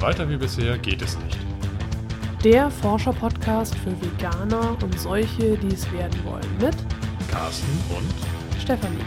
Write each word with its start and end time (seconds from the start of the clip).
Weiter 0.00 0.28
wie 0.28 0.36
bisher 0.36 0.78
geht 0.78 1.02
es 1.02 1.18
nicht. 1.18 1.38
Der 2.44 2.70
Forscher-Podcast 2.70 3.74
für 3.76 3.90
Veganer 4.00 4.76
und 4.80 4.98
solche, 4.98 5.56
die 5.58 5.74
es 5.74 5.90
werden 5.92 6.18
wollen. 6.24 6.46
Mit 6.60 6.76
Carsten 7.30 7.66
und 7.90 8.60
Stefanie. 8.60 9.04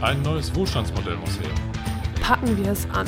ein 0.00 0.20
neues 0.22 0.52
Wohlstandsmodell 0.54 1.16
muss 1.16 1.38
her. 1.38 1.50
Packen 2.20 2.56
wir 2.56 2.72
es 2.72 2.88
an. 2.90 3.06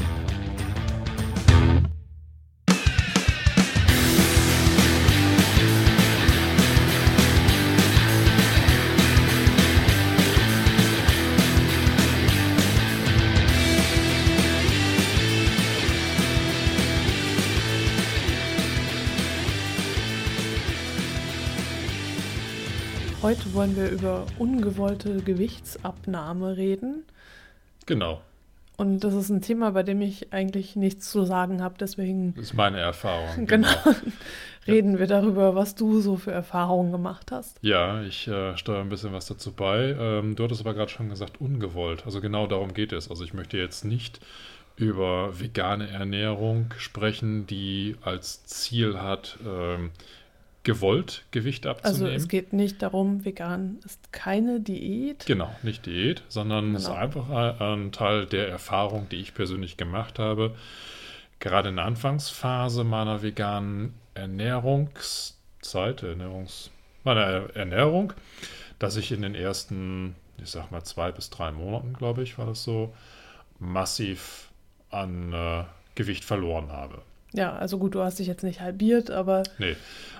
Heute 23.24 23.54
wollen 23.54 23.74
wir 23.74 23.88
über 23.88 24.26
ungewollte 24.38 25.22
Gewichtsabnahme 25.22 26.58
reden. 26.58 27.04
Genau, 27.86 28.20
Und 28.76 29.00
das 29.00 29.14
ist 29.14 29.30
ein 29.30 29.40
Thema, 29.40 29.70
bei 29.70 29.82
dem 29.82 30.02
ich 30.02 30.34
eigentlich 30.34 30.76
nichts 30.76 31.10
zu 31.10 31.24
sagen 31.24 31.62
habe. 31.62 31.76
Deswegen 31.80 32.34
das 32.34 32.44
ist 32.44 32.52
meine 32.52 32.80
Erfahrung. 32.80 33.46
genau. 33.46 33.70
reden 34.66 34.98
wir 34.98 35.06
darüber, 35.06 35.54
was 35.54 35.74
du 35.74 36.02
so 36.02 36.18
für 36.18 36.32
Erfahrungen 36.32 36.92
gemacht 36.92 37.32
hast. 37.32 37.56
Ja, 37.62 38.02
ich 38.02 38.28
äh, 38.28 38.58
steuere 38.58 38.82
ein 38.82 38.90
bisschen 38.90 39.14
was 39.14 39.24
dazu 39.24 39.52
bei. 39.52 39.96
Ähm, 39.98 40.36
du 40.36 40.44
hattest 40.44 40.60
aber 40.60 40.74
gerade 40.74 40.90
schon 40.90 41.08
gesagt, 41.08 41.40
ungewollt. 41.40 42.04
Also 42.04 42.20
genau 42.20 42.46
darum 42.46 42.74
geht 42.74 42.92
es. 42.92 43.08
Also 43.08 43.24
ich 43.24 43.32
möchte 43.32 43.56
jetzt 43.56 43.86
nicht 43.86 44.20
über 44.76 45.40
vegane 45.40 45.88
Ernährung 45.88 46.74
sprechen, 46.76 47.46
die 47.46 47.96
als 48.02 48.44
Ziel 48.44 49.00
hat, 49.00 49.38
ähm, 49.46 49.92
gewollt 50.64 51.24
Gewicht 51.30 51.66
Also 51.66 51.78
abzunehmen. 51.88 52.16
es 52.16 52.28
geht 52.28 52.52
nicht 52.52 52.82
darum, 52.82 53.24
vegan 53.24 53.78
ist 53.84 54.12
keine 54.12 54.60
Diät. 54.60 55.24
Genau, 55.26 55.54
nicht 55.62 55.86
Diät, 55.86 56.22
sondern 56.28 56.74
es 56.74 56.82
ist 56.82 56.88
Genau. 56.88 56.98
einfach 56.98 57.28
ein, 57.30 57.60
ein 57.60 57.92
Teil 57.92 58.26
der 58.26 58.48
Erfahrung, 58.48 59.08
die 59.10 59.16
ich 59.16 59.34
persönlich 59.34 59.76
gemacht 59.76 60.18
habe. 60.18 60.54
Gerade 61.38 61.68
in 61.68 61.76
der 61.76 61.84
Anfangsphase 61.84 62.82
meiner 62.84 63.22
veganen 63.22 63.94
Ernährungszeit, 64.14 66.02
Ernährungs, 66.02 66.70
meiner 67.04 67.54
Ernährung, 67.54 68.12
dass 68.78 68.96
ich 68.96 69.12
in 69.12 69.22
den 69.22 69.34
ersten, 69.34 70.14
ich 70.42 70.50
sag 70.50 70.70
mal, 70.70 70.82
zwei 70.84 71.12
bis 71.12 71.30
drei 71.30 71.52
Monaten, 71.52 71.92
glaube 71.94 72.22
ich, 72.22 72.38
war 72.38 72.46
das 72.46 72.64
so, 72.64 72.94
massiv 73.58 74.50
an 74.90 75.32
äh, 75.32 75.64
Gewicht 75.94 76.24
verloren 76.24 76.72
habe. 76.72 77.02
Ja, 77.34 77.52
also 77.52 77.78
gut, 77.78 77.94
du 77.96 78.00
hast 78.02 78.20
dich 78.20 78.28
jetzt 78.28 78.44
nicht 78.44 78.60
halbiert, 78.60 79.10
aber 79.10 79.42
Nee, 79.58 79.74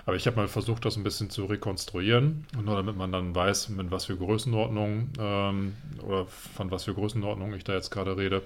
aber 0.05 0.17
ich 0.17 0.27
habe 0.27 0.35
mal 0.35 0.47
versucht, 0.49 0.83
das 0.83 0.97
ein 0.97 1.03
bisschen 1.03 1.29
zu 1.29 1.45
rekonstruieren. 1.45 2.45
Und 2.57 2.65
nur 2.65 2.75
damit 2.75 2.97
man 2.97 3.11
dann 3.11 3.33
weiß, 3.33 3.69
mit 3.69 3.89
was 3.89 4.05
für 4.05 4.17
Größenordnung 4.17 5.09
ähm, 5.17 5.75
oder 6.05 6.25
von 6.27 6.69
was 6.71 6.83
für 6.83 6.93
Größenordnung 6.93 7.53
ich 7.53 7.63
da 7.63 7.73
jetzt 7.73 7.89
gerade 7.89 8.17
rede. 8.17 8.41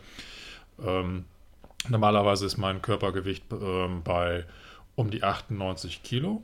Ähm, 0.86 1.26
normalerweise 1.90 2.46
ist 2.46 2.58
mein 2.58 2.82
Körpergewicht 2.84 3.44
ähm, 3.52 4.02
bei 4.04 4.46
um 4.96 5.10
die 5.10 5.24
98 5.24 6.04
Kilo. 6.04 6.44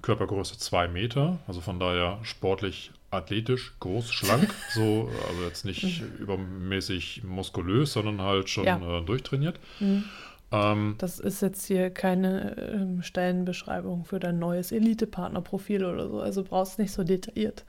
Körpergröße 0.00 0.56
2 0.58 0.86
Meter, 0.86 1.40
also 1.48 1.60
von 1.60 1.80
daher 1.80 2.20
sportlich, 2.22 2.92
athletisch, 3.10 3.72
groß, 3.80 4.12
schlank. 4.12 4.54
so, 4.74 5.10
also 5.28 5.42
jetzt 5.42 5.64
nicht 5.64 6.02
übermäßig 6.20 7.24
muskulös, 7.24 7.94
sondern 7.94 8.22
halt 8.22 8.48
schon 8.48 8.64
Ja. 8.64 8.98
äh, 9.00 9.02
durchtrainiert. 9.02 9.58
hm, 9.78 10.04
Ähm, 10.50 10.94
das 10.98 11.18
ist 11.18 11.42
jetzt 11.42 11.66
hier 11.66 11.90
keine 11.90 12.56
ähm, 12.56 13.02
Stellenbeschreibung 13.02 14.04
für 14.04 14.18
dein 14.18 14.38
neues 14.38 14.72
Elite-Partner-Profil 14.72 15.84
oder 15.84 16.08
so. 16.08 16.20
Also 16.20 16.42
brauchst 16.42 16.78
nicht 16.78 16.92
so 16.92 17.04
detailliert. 17.04 17.64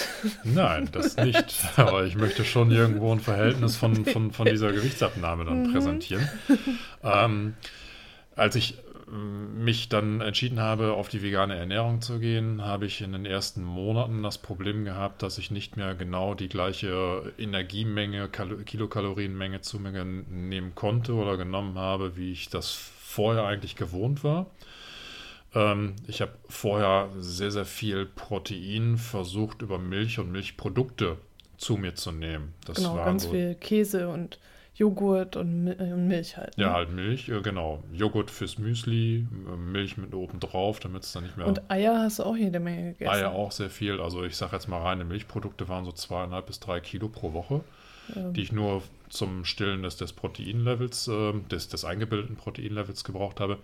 Nein, 0.44 0.88
das 0.92 1.16
nicht. 1.16 1.64
Aber 1.76 2.04
ich 2.04 2.16
möchte 2.16 2.44
schon 2.44 2.70
irgendwo 2.70 3.12
ein 3.12 3.20
Verhältnis 3.20 3.76
von, 3.76 4.04
von, 4.04 4.30
von 4.30 4.46
dieser 4.46 4.72
Gewichtsabnahme 4.72 5.44
dann 5.44 5.72
präsentieren. 5.72 6.28
Ähm, 7.02 7.54
als 8.36 8.54
ich 8.54 8.78
mich 9.10 9.88
dann 9.88 10.20
entschieden 10.20 10.60
habe, 10.60 10.92
auf 10.92 11.08
die 11.08 11.22
vegane 11.22 11.56
Ernährung 11.56 12.00
zu 12.00 12.18
gehen, 12.18 12.62
habe 12.62 12.86
ich 12.86 13.00
in 13.00 13.12
den 13.12 13.26
ersten 13.26 13.64
Monaten 13.64 14.22
das 14.22 14.38
Problem 14.38 14.84
gehabt, 14.84 15.22
dass 15.22 15.38
ich 15.38 15.50
nicht 15.50 15.76
mehr 15.76 15.94
genau 15.94 16.34
die 16.34 16.48
gleiche 16.48 17.32
Energiemenge, 17.38 18.28
Kalo 18.28 18.56
Kilokalorienmenge 18.58 19.60
zu 19.62 19.80
mir 19.80 20.04
nehmen 20.04 20.74
konnte 20.74 21.14
oder 21.14 21.36
genommen 21.36 21.76
habe, 21.76 22.16
wie 22.16 22.32
ich 22.32 22.48
das 22.48 22.70
vorher 22.70 23.44
eigentlich 23.44 23.76
gewohnt 23.76 24.22
war. 24.22 24.46
Ähm, 25.54 25.96
ich 26.06 26.20
habe 26.20 26.32
vorher 26.48 27.08
sehr, 27.18 27.50
sehr 27.50 27.64
viel 27.64 28.06
Protein 28.06 28.96
versucht, 28.96 29.62
über 29.62 29.78
Milch 29.78 30.18
und 30.18 30.30
Milchprodukte 30.30 31.16
zu 31.56 31.76
mir 31.76 31.94
zu 31.94 32.12
nehmen. 32.12 32.54
Das 32.64 32.76
genau, 32.76 32.96
ganz 32.96 33.24
so, 33.24 33.30
viel 33.30 33.54
Käse 33.56 34.08
und 34.08 34.38
Joghurt 34.80 35.36
und, 35.36 35.68
äh, 35.68 35.92
und 35.92 36.08
Milch 36.08 36.38
halt. 36.38 36.56
ne? 36.56 36.64
Ja, 36.64 36.72
halt 36.72 36.90
Milch, 36.90 37.30
genau. 37.42 37.82
Joghurt 37.92 38.30
fürs 38.30 38.56
Müsli, 38.58 39.26
äh, 39.46 39.56
Milch 39.56 39.98
mit 39.98 40.14
oben 40.14 40.40
drauf, 40.40 40.80
damit 40.80 41.02
es 41.02 41.12
dann 41.12 41.24
nicht 41.24 41.36
mehr. 41.36 41.46
Und 41.46 41.70
Eier 41.70 41.98
hast 41.98 42.18
du 42.18 42.22
auch 42.24 42.36
jede 42.36 42.60
Menge 42.60 42.92
gegessen. 42.94 43.12
Eier 43.12 43.32
auch 43.32 43.52
sehr 43.52 43.68
viel. 43.68 44.00
Also 44.00 44.24
ich 44.24 44.36
sage 44.36 44.56
jetzt 44.56 44.68
mal 44.68 44.80
reine 44.80 45.04
Milchprodukte 45.04 45.68
waren 45.68 45.84
so 45.84 45.92
zweieinhalb 45.92 46.46
bis 46.46 46.60
drei 46.60 46.80
Kilo 46.80 47.08
pro 47.08 47.34
Woche, 47.34 47.60
Ähm, 48.16 48.32
die 48.32 48.40
ich 48.40 48.52
nur 48.52 48.82
zum 49.10 49.44
Stillen 49.44 49.82
des, 49.82 49.96
des 49.98 50.14
Proteinlevels, 50.14 51.08
äh, 51.08 51.32
des, 51.50 51.68
des 51.68 51.84
eingebildeten 51.84 52.36
Proteinlevels 52.36 53.04
gebraucht 53.04 53.38
habe. 53.38 53.58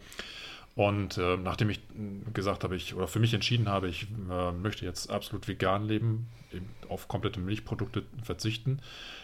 Und 0.76 1.18
äh, 1.18 1.38
nachdem 1.38 1.70
ich 1.70 1.80
mh, 1.94 2.32
gesagt 2.34 2.62
habe, 2.64 2.76
ich 2.76 2.94
oder 2.94 3.08
für 3.08 3.18
mich 3.18 3.34
entschieden 3.34 3.68
habe, 3.68 3.88
ich 3.88 4.06
äh, 4.30 4.52
möchte 4.52 4.84
jetzt 4.84 5.10
absolut 5.10 5.48
vegan 5.48 5.86
leben, 5.88 6.28
eben 6.52 6.68
auf 6.88 7.08
komplette 7.08 7.40
Milchprodukte 7.40 8.04
verzichten, 8.22 8.80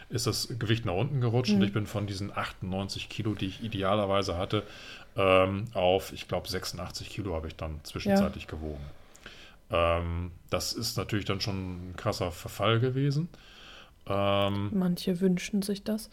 ist 0.08 0.26
das 0.26 0.48
Gewicht 0.58 0.86
nach 0.86 0.94
unten 0.94 1.20
gerutscht 1.20 1.54
und 1.54 1.60
Mhm. 1.60 1.62
ich 1.62 1.72
bin 1.74 1.86
von 1.86 2.06
diesen 2.06 2.36
98 2.36 3.08
Kilo, 3.10 3.34
die 3.34 3.46
ich 3.46 3.62
idealerweise 3.62 4.38
hatte, 4.38 4.66
ähm, 5.16 5.66
auf, 5.74 6.12
ich 6.14 6.26
glaube, 6.26 6.48
86 6.48 7.10
Kilo 7.10 7.34
habe 7.36 7.48
ich 7.48 7.56
dann 7.56 7.80
zwischenzeitlich 7.84 8.46
gewogen. 8.46 8.90
Ähm, 9.70 10.32
das 10.50 10.72
ist 10.72 10.96
natürlich 10.96 11.24
dann 11.26 11.40
schon 11.40 11.90
ein 11.90 11.96
krasser 11.96 12.32
Verfall 12.32 12.80
gewesen. 12.80 13.28
Ähm, 14.08 14.70
Manche 14.72 15.20
wünschen 15.20 15.62
sich 15.62 15.84
das. 15.84 16.10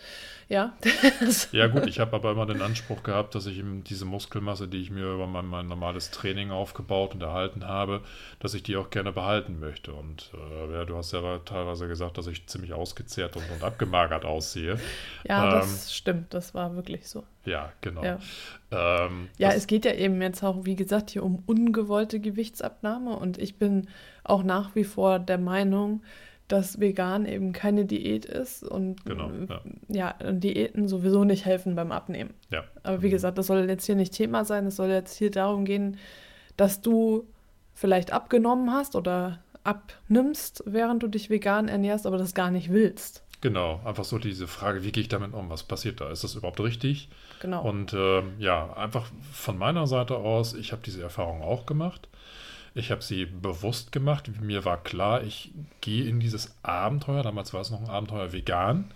Ja. 0.47 0.77
ja 1.51 1.67
gut, 1.67 1.88
ich 1.88 2.00
habe 2.00 2.16
aber 2.16 2.31
immer 2.31 2.45
den 2.45 2.61
Anspruch 2.61 3.01
gehabt, 3.01 3.33
dass 3.33 3.47
ich 3.47 3.57
eben 3.57 3.83
diese 3.83 4.05
Muskelmasse, 4.05 4.67
die 4.67 4.79
ich 4.81 4.91
mir 4.91 5.11
über 5.11 5.25
mein, 5.25 5.47
mein 5.47 5.67
normales 5.67 6.11
Training 6.11 6.51
aufgebaut 6.51 7.16
und 7.16 7.22
erhalten 7.22 7.67
habe, 7.67 8.01
dass 8.39 8.53
ich 8.53 8.61
die 8.61 8.77
auch 8.77 8.91
gerne 8.91 9.11
behalten 9.11 9.59
möchte. 9.59 9.91
Und 9.94 10.31
äh, 10.35 10.73
ja, 10.73 10.85
du 10.85 10.97
hast 10.97 11.13
ja 11.13 11.39
teilweise 11.39 11.88
gesagt, 11.88 12.19
dass 12.19 12.27
ich 12.27 12.45
ziemlich 12.45 12.73
ausgezehrt 12.73 13.35
und, 13.35 13.44
und 13.51 13.63
abgemagert 13.63 14.23
aussehe. 14.23 14.79
ja, 15.27 15.45
Ähm, 15.45 15.51
das 15.51 15.94
stimmt. 15.94 16.33
Das 16.35 16.53
war 16.53 16.75
wirklich 16.75 17.07
so. 17.07 17.23
Ja, 17.45 17.73
genau. 17.81 18.03
Ja. 18.03 18.19
Ähm, 18.71 19.29
Ja, 19.39 19.51
es 19.51 19.66
geht 19.66 19.85
ja 19.85 19.94
eben 19.94 20.21
jetzt 20.21 20.44
auch, 20.44 20.66
wie 20.66 20.75
gesagt, 20.75 21.09
hier 21.09 21.23
um 21.23 21.41
ungewollte 21.47 22.19
Gewichtsabnahme 22.19 23.17
und 23.17 23.39
ich 23.39 23.57
bin 23.57 23.88
auch 24.23 24.44
nach 24.44 24.75
wie 24.75 24.83
vor 24.83 25.17
der 25.17 25.39
Meinung, 25.39 26.03
dass 26.50 26.80
vegan 26.80 27.26
eben 27.26 27.54
keine 27.54 27.86
Diät 27.86 28.26
ist 28.26 28.64
und 28.64 29.06
Genau, 29.06 29.30
äh, 29.30 29.48
ja, 29.88 30.16
Diäten 30.32 30.88
sowieso 30.90 31.24
nicht 31.24 31.46
helfen 31.46 31.76
beim 31.76 31.94
Abnehmen. 31.94 32.34
ja. 32.52 32.66
Aber 32.84 33.02
wie 33.02 33.10
gesagt, 33.10 33.38
das 33.38 33.48
soll 33.48 33.70
jetzt 33.70 33.86
hier 33.86 33.96
nicht 33.96 34.14
Thema 34.14 34.44
sein, 34.44 34.66
es 34.66 34.76
soll 34.76 34.90
jetzt 34.90 35.18
hier 35.18 35.32
darum 35.32 35.64
gehen, 35.64 35.98
dass 36.58 36.82
du 36.82 37.26
vielleicht 37.74 38.12
abgenommen 38.12 38.74
hast 38.74 38.96
oder 38.96 39.40
abnimmst, 39.64 40.64
während 40.66 41.04
du 41.04 41.08
dich 41.08 41.30
vegan 41.30 41.68
ernährst, 41.68 42.06
aber 42.06 42.18
das 42.18 42.34
gar 42.34 42.52
nicht 42.52 42.72
willst. 42.72 43.24
Genau, 43.42 43.80
einfach 43.86 44.04
so 44.04 44.18
diese 44.18 44.48
Frage, 44.48 44.84
wie 44.84 44.92
gehe 44.92 45.02
ich 45.02 45.08
damit 45.08 45.34
um? 45.34 45.50
Was 45.50 45.64
passiert 45.64 46.02
da? 46.02 46.12
Ist 46.12 46.26
das 46.26 46.36
überhaupt 46.36 46.60
richtig? 46.60 47.08
Genau. 47.42 47.64
Und 47.64 47.94
ähm, 47.94 48.34
ja, 48.38 48.74
einfach 48.74 49.06
von 49.31 49.57
meiner 49.57 49.88
Seite 49.88 50.18
aus, 50.18 50.54
ich 50.54 50.74
habe 50.74 50.81
diese 50.84 51.02
Erfahrung 51.02 51.42
auch 51.42 51.66
gemacht. 51.66 52.10
Ich 52.75 52.92
habe 52.92 53.01
sie 53.01 53.25
bewusst 53.25 53.92
gemacht. 53.92 54.30
Mir 54.42 54.66
war 54.66 54.81
klar, 54.83 55.24
ich 55.24 55.51
gehe 55.81 56.06
in 56.06 56.19
dieses 56.19 56.56
Abenteuer, 56.63 57.24
damals 57.24 57.54
war 57.54 57.62
es 57.62 57.71
noch 57.71 57.81
ein 57.81 57.89
Abenteuer 57.89 58.31
vegan, 58.31 58.92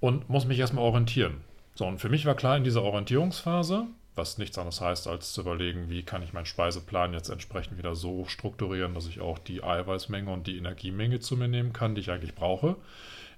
und 0.00 0.28
muss 0.28 0.44
mich 0.44 0.58
erstmal 0.58 0.84
orientieren. 0.84 1.40
So, 1.74 1.86
und 1.86 1.98
für 1.98 2.08
mich 2.08 2.26
war 2.26 2.34
klar 2.34 2.56
in 2.56 2.64
dieser 2.64 2.82
Orientierungsphase, 2.82 3.86
was 4.14 4.38
nichts 4.38 4.58
anderes 4.58 4.80
heißt, 4.80 5.08
als 5.08 5.32
zu 5.32 5.40
überlegen, 5.40 5.88
wie 5.88 6.02
kann 6.02 6.22
ich 6.22 6.32
meinen 6.32 6.46
Speiseplan 6.46 7.14
jetzt 7.14 7.30
entsprechend 7.30 7.78
wieder 7.78 7.94
so 7.94 8.26
strukturieren, 8.26 8.94
dass 8.94 9.06
ich 9.06 9.20
auch 9.20 9.38
die 9.38 9.64
Eiweißmenge 9.64 10.30
und 10.30 10.46
die 10.46 10.56
Energiemenge 10.56 11.20
zu 11.20 11.36
mir 11.36 11.48
nehmen 11.48 11.72
kann, 11.72 11.94
die 11.94 12.02
ich 12.02 12.10
eigentlich 12.10 12.34
brauche. 12.34 12.76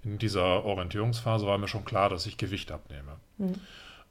In 0.02 0.18
dieser 0.18 0.64
Orientierungsphase 0.64 1.46
war 1.46 1.56
mir 1.56 1.68
schon 1.68 1.84
klar, 1.84 2.10
dass 2.10 2.26
ich 2.26 2.36
Gewicht 2.36 2.72
abnehme. 2.72 3.16
Mhm. 3.38 3.54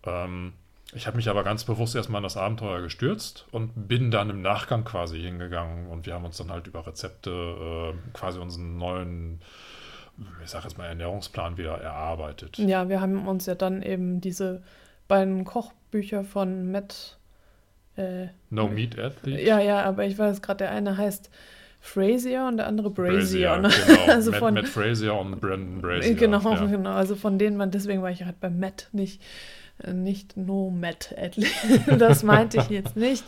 Ähm, 0.04 0.54
ich 0.96 1.08
habe 1.08 1.18
mich 1.18 1.30
aber 1.30 1.44
ganz 1.44 1.66
bewusst 1.66 1.96
erstmal 1.96 2.20
in 2.20 2.24
das 2.24 2.38
Abenteuer 2.38 2.82
gestürzt 2.82 3.46
und 3.52 3.88
bin 3.88 4.12
dann 4.12 4.30
im 4.30 4.42
Nachgang 4.42 4.86
quasi 4.86 5.22
hingegangen 5.22 5.88
und 5.88 6.06
wir 6.06 6.14
haben 6.14 6.26
uns 6.26 6.38
dann 6.38 6.50
halt 6.52 6.68
über 6.68 6.88
Rezepte 6.88 7.30
äh, 7.30 7.94
quasi 8.14 8.40
unseren 8.40 8.78
neuen, 8.78 9.42
ich 10.44 10.50
sage 10.50 10.64
jetzt 10.64 10.78
mal, 10.78 10.86
Ernährungsplan 10.86 11.58
wieder 11.58 11.78
erarbeitet. 11.82 12.58
Ja, 12.58 12.88
wir 12.88 13.02
haben 13.02 13.28
uns 13.28 13.46
ja 13.46 13.56
dann 13.56 13.82
eben 13.82 14.22
diese 14.22 14.64
beiden 15.08 15.44
Kochbücher 15.44 16.24
von 16.24 16.72
Matt. 16.72 17.18
Äh, 17.98 18.28
No 18.50 18.68
Meat 18.68 18.98
Athlete. 18.98 19.42
ja, 19.42 19.60
ja, 19.60 19.84
aber 19.84 20.06
ich 20.06 20.18
weiß 20.18 20.42
gerade, 20.42 20.60
der 20.60 20.72
eine 20.72 20.98
heißt 20.98 21.30
Frazier 21.82 22.46
und 22.48 22.58
der 22.58 22.68
andere 22.68 22.90
Brazier. 22.90 23.50
Brazier, 23.50 23.58
ne? 23.58 23.70
genau. 23.88 24.12
Also 24.12 24.32
Matt, 24.32 24.40
von, 24.40 24.54
Matt 24.56 24.68
Frazier 24.68 25.14
und 25.14 25.40
Brandon 25.40 25.82
Brazier. 25.82 26.16
genau, 26.16 26.54
ja. 26.54 26.66
genau. 26.66 26.92
Also 26.92 27.16
von 27.16 27.38
denen 27.38 27.58
man, 27.58 27.70
deswegen 27.70 28.02
war 28.02 28.10
ich 28.12 28.24
halt 28.24 28.40
bei 28.40 28.50
Matt 28.50 28.90
nicht, 28.92 29.22
nicht 29.94 30.38
No 30.38 30.70
Matt 30.70 31.14
Athlete. 31.18 31.52
das 31.98 32.24
meinte 32.24 32.58
ich 32.58 32.70
jetzt 32.70 32.96
nicht. 32.96 33.24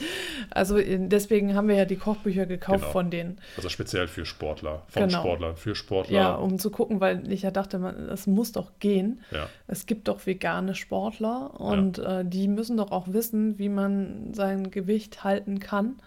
Also 0.50 0.78
deswegen 0.80 1.56
haben 1.56 1.68
wir 1.68 1.76
ja 1.76 1.86
die 1.86 1.98
Kochbücher 1.98 2.46
gekauft 2.46 2.80
Genau. 2.80 2.92
von 2.92 3.10
denen. 3.10 3.38
Also 3.58 3.68
speziell 3.70 4.08
für 4.08 4.26
Sportler, 4.26 4.84
von 4.88 5.08
Genau. 5.08 5.20
Sportlern, 5.20 5.56
für 5.58 5.76
Sportler. 5.76 6.18
Ja, 6.18 6.36
um 6.36 6.58
zu 6.58 6.72
gucken, 6.72 7.02
weil 7.02 7.30
ich 7.32 7.42
ja 7.42 7.52
dachte, 7.52 7.80
man, 7.80 8.08
das 8.08 8.28
muss 8.28 8.54
doch 8.54 8.72
gehen. 8.80 9.22
ja. 9.32 9.48
Es 9.68 9.86
gibt 9.86 10.08
doch 10.08 10.26
vegane 10.26 10.74
Sportler 10.76 11.60
und 11.60 12.00
äh, 12.00 12.24
die 12.24 12.48
müssen 12.48 12.78
doch 12.78 12.92
auch 12.92 13.08
wissen, 13.10 13.60
wie 13.60 13.70
man 13.70 14.34
sein 14.34 14.72
Gewicht 14.72 15.24
halten 15.26 15.60
kann, 15.60 15.98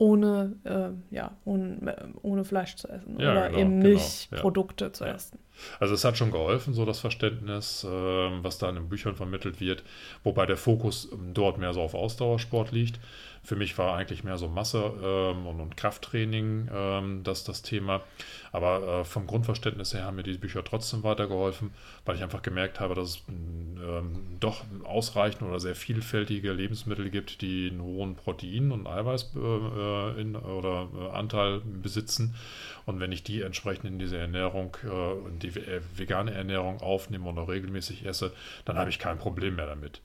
ohne, 0.00 0.56
äh, 0.64 1.14
ja, 1.14 1.36
ohne, 1.44 1.94
äh, 1.94 2.06
ohne 2.22 2.44
Fleisch 2.44 2.74
zu 2.76 2.88
essen 2.88 3.20
Ja, 3.20 3.32
oder 3.32 3.46
genau, 3.48 3.58
eben 3.58 3.80
genau, 3.80 3.88
Milchprodukte 3.90 4.92
zu 4.92 5.04
Ja. 5.04 5.12
essen. 5.12 5.38
Also 5.78 5.92
es 5.92 6.04
hat 6.04 6.16
schon 6.16 6.30
geholfen, 6.30 6.72
so 6.72 6.86
das 6.86 7.00
Verständnis, 7.00 7.86
ähm, 7.86 8.42
was 8.42 8.56
da 8.56 8.70
in 8.70 8.76
den 8.76 8.88
Büchern 8.88 9.14
vermittelt 9.14 9.60
wird, 9.60 9.82
wobei 10.24 10.46
der 10.46 10.56
Fokus 10.56 11.10
dort 11.34 11.58
mehr 11.58 11.74
so 11.74 11.82
auf 11.82 11.92
Ausdauersport 11.92 12.72
liegt. 12.72 12.98
Für 13.42 13.56
mich 13.56 13.76
war 13.76 13.94
eigentlich 13.94 14.24
mehr 14.24 14.38
so 14.38 14.48
Masse 14.48 14.90
ähm, 15.02 15.46
und, 15.46 15.60
und 15.60 15.76
Krafttraining 15.76 16.68
ähm, 16.72 17.20
das 17.22 17.44
das 17.44 17.60
Thema. 17.60 18.00
Aber 18.52 19.00
äh, 19.00 19.04
vom 19.04 19.26
Grundverständnis 19.26 19.92
her 19.92 20.04
haben 20.04 20.16
mir 20.16 20.22
die 20.22 20.38
Bücher 20.38 20.64
trotzdem 20.64 21.02
weitergeholfen, 21.02 21.72
weil 22.06 22.16
ich 22.16 22.22
einfach 22.22 22.40
gemerkt 22.42 22.80
habe, 22.80 22.94
dass 22.94 23.08
es 23.10 23.22
ähm, 23.80 24.36
doch 24.40 24.64
ausreichend 24.84 25.42
oder 25.42 25.60
sehr 25.60 25.74
vielfältige 25.74 26.52
Lebensmittel 26.52 27.10
gibt, 27.10 27.40
die 27.40 27.68
einen 27.70 27.82
hohen 27.82 28.14
Protein- 28.16 28.72
und 28.72 28.86
Eiweiß 28.86 29.34
äh, 29.34 29.38
äh, 29.38 30.20
in, 30.20 30.36
oder 30.36 30.88
äh, 30.94 31.10
Anteil 31.10 31.60
besitzen. 31.60 32.34
Und 32.86 33.00
wenn 33.00 33.12
ich 33.12 33.22
die 33.22 33.42
entsprechend 33.42 33.86
in 33.86 33.98
diese 33.98 34.18
Ernährung, 34.18 34.76
äh, 34.84 35.28
in 35.28 35.38
die 35.38 35.48
äh, 35.48 35.80
vegane 35.94 36.32
Ernährung 36.32 36.80
aufnehme 36.80 37.28
oder 37.28 37.48
regelmäßig 37.48 38.06
esse, 38.06 38.32
dann 38.64 38.76
habe 38.76 38.90
ich 38.90 38.98
kein 38.98 39.18
Problem 39.18 39.56
mehr 39.56 39.66
damit. 39.66 40.00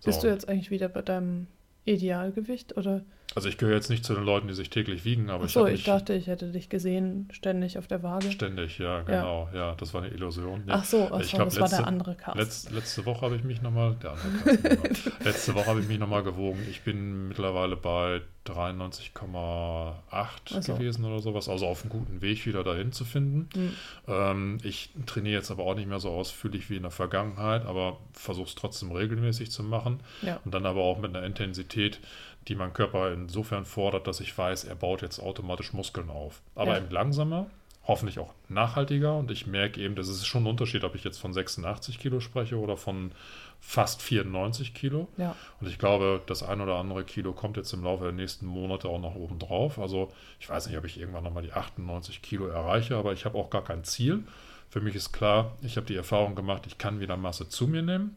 So. 0.00 0.10
Bist 0.10 0.22
du 0.22 0.28
jetzt 0.28 0.48
eigentlich 0.48 0.70
wieder 0.70 0.88
bei 0.88 1.02
deinem 1.02 1.46
Idealgewicht 1.84 2.76
oder? 2.76 3.04
Also 3.34 3.50
ich 3.50 3.58
gehöre 3.58 3.74
jetzt 3.74 3.90
nicht 3.90 4.02
zu 4.04 4.14
den 4.14 4.24
Leuten, 4.24 4.48
die 4.48 4.54
sich 4.54 4.70
täglich 4.70 5.04
wiegen, 5.04 5.28
aber 5.28 5.44
ich 5.44 5.50
Achso, 5.50 5.60
habe 5.60 5.72
ich 5.72 5.84
dachte, 5.84 6.14
ich 6.14 6.26
hätte 6.26 6.50
dich 6.52 6.70
gesehen, 6.70 7.28
ständig 7.32 7.76
auf 7.76 7.86
der 7.86 8.02
Waage. 8.02 8.30
ständig, 8.32 8.78
ja, 8.78 9.02
genau, 9.02 9.50
ja, 9.52 9.74
das 9.74 9.92
war 9.92 10.02
eine 10.02 10.10
Illusion. 10.14 10.62
Ja. 10.66 10.76
Ach 10.76 10.84
so, 10.84 11.10
ach 11.12 11.20
Ich 11.20 11.30
so 11.32 11.36
glaub, 11.36 11.48
das 11.50 11.60
war 11.60 11.68
der 11.68 11.78
letzte- 11.78 11.86
andere 11.86 12.14
Cast. 12.14 12.36
Letz, 12.38 12.70
letzte 12.70 13.04
Woche 13.04 13.20
habe 13.22 13.36
ich 13.36 13.44
mich 13.44 13.60
nochmal, 13.60 13.94
der 14.02 14.12
andere 14.12 14.56
Carsten, 14.56 14.62
genau. 14.62 15.14
letzte 15.24 15.54
Woche 15.54 15.66
habe 15.66 15.80
ich 15.80 15.88
mich 15.88 15.98
nochmal 15.98 16.22
gewogen. 16.22 16.66
Ich 16.70 16.80
bin 16.82 17.28
mittlerweile 17.28 17.76
bei 17.76 18.22
93,8 18.46 19.94
Ach 20.10 20.38
so. 20.60 20.74
gewesen 20.74 21.04
oder 21.04 21.20
sowas, 21.20 21.48
also 21.48 21.66
auf 21.66 21.82
einem 21.82 21.90
guten 21.90 22.20
Weg 22.22 22.46
wieder 22.46 22.62
dahin 22.64 22.92
zu 22.92 23.04
finden. 23.04 23.48
Hm. 23.54 23.72
Ähm, 24.08 24.58
ich 24.62 24.90
trainiere 25.06 25.36
jetzt 25.36 25.50
aber 25.50 25.64
auch 25.64 25.74
nicht 25.74 25.88
mehr 25.88 26.00
so 26.00 26.10
ausführlich 26.10 26.70
wie 26.70 26.76
in 26.76 26.82
der 26.82 26.90
Vergangenheit, 26.90 27.66
aber 27.66 27.98
versuche 28.12 28.46
es 28.48 28.54
trotzdem 28.54 28.92
regelmäßig 28.92 29.50
zu 29.50 29.62
machen 29.62 30.00
Ja. 30.22 30.40
und 30.44 30.54
dann 30.54 30.66
aber 30.66 30.82
auch 30.82 30.98
mit 30.98 31.14
einer 31.14 31.26
Intensität, 31.26 32.00
die 32.48 32.54
mein 32.54 32.72
Körper 32.72 33.12
insofern 33.12 33.64
fordert, 33.64 34.06
dass 34.06 34.20
ich 34.20 34.36
weiß, 34.36 34.64
er 34.64 34.74
baut 34.76 35.02
jetzt 35.02 35.18
automatisch 35.18 35.72
Muskeln 35.72 36.10
auf. 36.10 36.40
Aber 36.54 36.72
Ja. 36.72 36.78
eben 36.78 36.90
langsamer, 36.90 37.46
hoffentlich 37.86 38.18
auch 38.18 38.32
nachhaltiger 38.48 39.16
und 39.16 39.30
ich 39.30 39.46
merke 39.46 39.80
eben, 39.80 39.94
das 39.94 40.08
ist 40.08 40.26
schon 40.26 40.44
ein 40.44 40.48
Unterschied, 40.48 40.82
ob 40.84 40.94
ich 40.94 41.04
jetzt 41.04 41.18
von 41.18 41.32
86 41.32 41.98
Kilo 41.98 42.20
spreche 42.20 42.58
oder 42.58 42.76
von 42.76 43.12
fast 43.60 44.02
94 44.02 44.74
Kilo. 44.74 45.08
Ja. 45.16 45.34
Und 45.60 45.68
ich 45.68 45.78
glaube, 45.78 46.20
das 46.26 46.42
ein 46.42 46.60
oder 46.60 46.76
andere 46.76 47.04
Kilo 47.04 47.32
kommt 47.32 47.56
jetzt 47.56 47.72
im 47.72 47.82
Laufe 47.84 48.04
der 48.04 48.12
nächsten 48.12 48.46
Monate 48.46 48.88
auch 48.88 49.00
nach 49.00 49.14
oben 49.14 49.38
drauf. 49.38 49.78
Also 49.78 50.12
ich 50.40 50.48
weiß 50.48 50.66
nicht, 50.68 50.76
ob 50.76 50.84
ich 50.84 50.98
irgendwann 51.00 51.24
nochmal 51.24 51.42
die 51.42 51.52
98 51.52 52.22
Kilo 52.22 52.46
erreiche, 52.48 52.96
aber 52.96 53.12
ich 53.12 53.24
habe 53.24 53.38
auch 53.38 53.50
gar 53.50 53.62
kein 53.64 53.82
Ziel. 53.84 54.24
Für 54.68 54.80
mich 54.80 54.94
ist 54.94 55.12
klar, 55.12 55.52
ich 55.62 55.76
habe 55.76 55.86
die 55.86 55.96
Erfahrung 55.96 56.34
gemacht, 56.34 56.64
ich 56.66 56.76
kann 56.78 57.00
wieder 57.00 57.16
Masse 57.16 57.48
zu 57.48 57.66
mir 57.68 57.82
nehmen, 57.82 58.16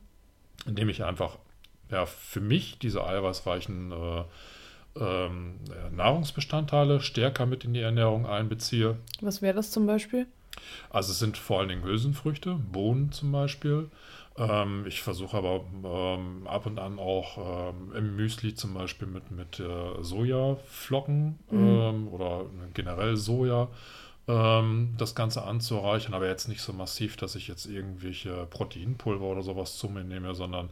indem 0.65 0.89
ich 0.89 1.03
einfach 1.03 1.37
ja, 1.91 2.05
für 2.05 2.41
mich 2.41 2.77
diese 2.79 3.05
eiweißreichen 3.05 3.91
äh, 3.91 4.23
ähm, 4.99 5.55
Nahrungsbestandteile 5.91 6.99
stärker 7.01 7.45
mit 7.45 7.63
in 7.63 7.73
die 7.73 7.81
Ernährung 7.81 8.25
einbeziehe. 8.25 8.97
Was 9.21 9.41
wäre 9.41 9.55
das 9.55 9.71
zum 9.71 9.85
Beispiel? 9.85 10.27
Also 10.89 11.11
es 11.11 11.19
sind 11.19 11.37
vor 11.37 11.59
allen 11.59 11.69
Dingen 11.69 11.83
Hülsenfrüchte, 11.83 12.55
Bohnen 12.55 13.11
zum 13.11 13.31
Beispiel. 13.31 13.89
Ähm, 14.37 14.85
ich 14.87 15.01
versuche 15.01 15.37
aber 15.37 15.63
ähm, 15.83 16.47
ab 16.47 16.65
und 16.65 16.79
an 16.79 16.99
auch 16.99 17.71
ähm, 17.71 17.93
im 17.95 18.15
Müsli 18.15 18.55
zum 18.55 18.73
Beispiel 18.73 19.07
mit, 19.07 19.31
mit 19.31 19.59
äh, 19.59 20.03
Sojaflocken 20.03 21.39
Mhm. 21.51 21.57
ähm, 21.57 22.07
oder 22.09 22.45
generell 22.73 23.15
Soja 23.15 23.69
ähm, 24.29 24.93
das 24.97 25.15
Ganze 25.15 25.43
anzureichern, 25.43 26.13
aber 26.13 26.27
jetzt 26.27 26.47
nicht 26.47 26.61
so 26.61 26.71
massiv, 26.71 27.17
dass 27.17 27.35
ich 27.35 27.47
jetzt 27.47 27.65
irgendwelche 27.65 28.45
Proteinpulver 28.45 29.25
oder 29.25 29.41
sowas 29.41 29.77
zu 29.77 29.89
mir 29.89 30.03
nehme, 30.03 30.35
sondern 30.35 30.69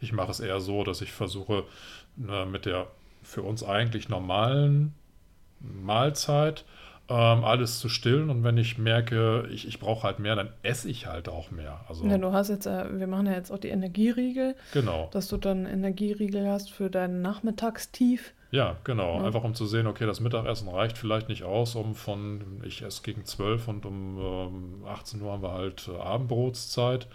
ich 0.00 0.12
mache 0.12 0.30
es 0.30 0.40
eher 0.40 0.60
so, 0.60 0.82
dass 0.84 1.02
ich 1.02 1.12
versuche 1.12 1.64
äh, 2.26 2.46
mit 2.46 2.64
der 2.64 2.86
für 3.22 3.42
uns 3.42 3.62
eigentlich 3.62 4.08
normalen 4.08 4.94
Mahlzeit 5.60 6.64
ähm, 7.08 7.44
alles 7.44 7.80
zu 7.80 7.90
stillen 7.90 8.30
und 8.30 8.44
wenn 8.44 8.56
ich 8.56 8.78
merke, 8.78 9.46
ich, 9.50 9.68
ich 9.68 9.78
brauche 9.78 10.04
halt 10.04 10.18
mehr, 10.18 10.36
dann 10.36 10.48
esse 10.62 10.88
ich 10.88 11.06
halt 11.06 11.28
auch 11.28 11.50
mehr. 11.50 11.80
Also 11.86 12.06
Ja, 12.06 12.16
du 12.16 12.32
hast 12.32 12.48
jetzt, 12.48 12.66
äh, 12.66 12.98
wir 12.98 13.06
machen 13.06 13.26
ja 13.26 13.32
jetzt 13.32 13.50
auch 13.50 13.58
die 13.58 13.68
Energieriegel, 13.68 14.56
genau. 14.72 15.10
dass 15.12 15.28
du 15.28 15.36
dann 15.36 15.66
Energieriegel 15.66 16.48
hast 16.48 16.70
für 16.70 16.88
dein 16.88 17.20
Nachmittagstief. 17.20 18.32
Ja, 18.54 18.76
genau. 18.84 19.18
Ja. 19.18 19.26
Einfach 19.26 19.42
um 19.42 19.54
zu 19.54 19.66
sehen, 19.66 19.88
okay, 19.88 20.06
das 20.06 20.20
Mittagessen 20.20 20.68
reicht 20.68 20.96
vielleicht 20.96 21.28
nicht 21.28 21.42
aus, 21.42 21.74
um 21.74 21.96
von, 21.96 22.62
ich 22.62 22.82
esse 22.82 23.02
gegen 23.02 23.24
12 23.24 23.66
und 23.66 23.84
um 23.84 24.18
ähm, 24.20 24.84
18 24.86 25.20
Uhr 25.20 25.32
haben 25.32 25.42
wir 25.42 25.50
halt 25.50 25.88
äh, 25.88 26.00
Abendbrotszeit. 26.00 27.08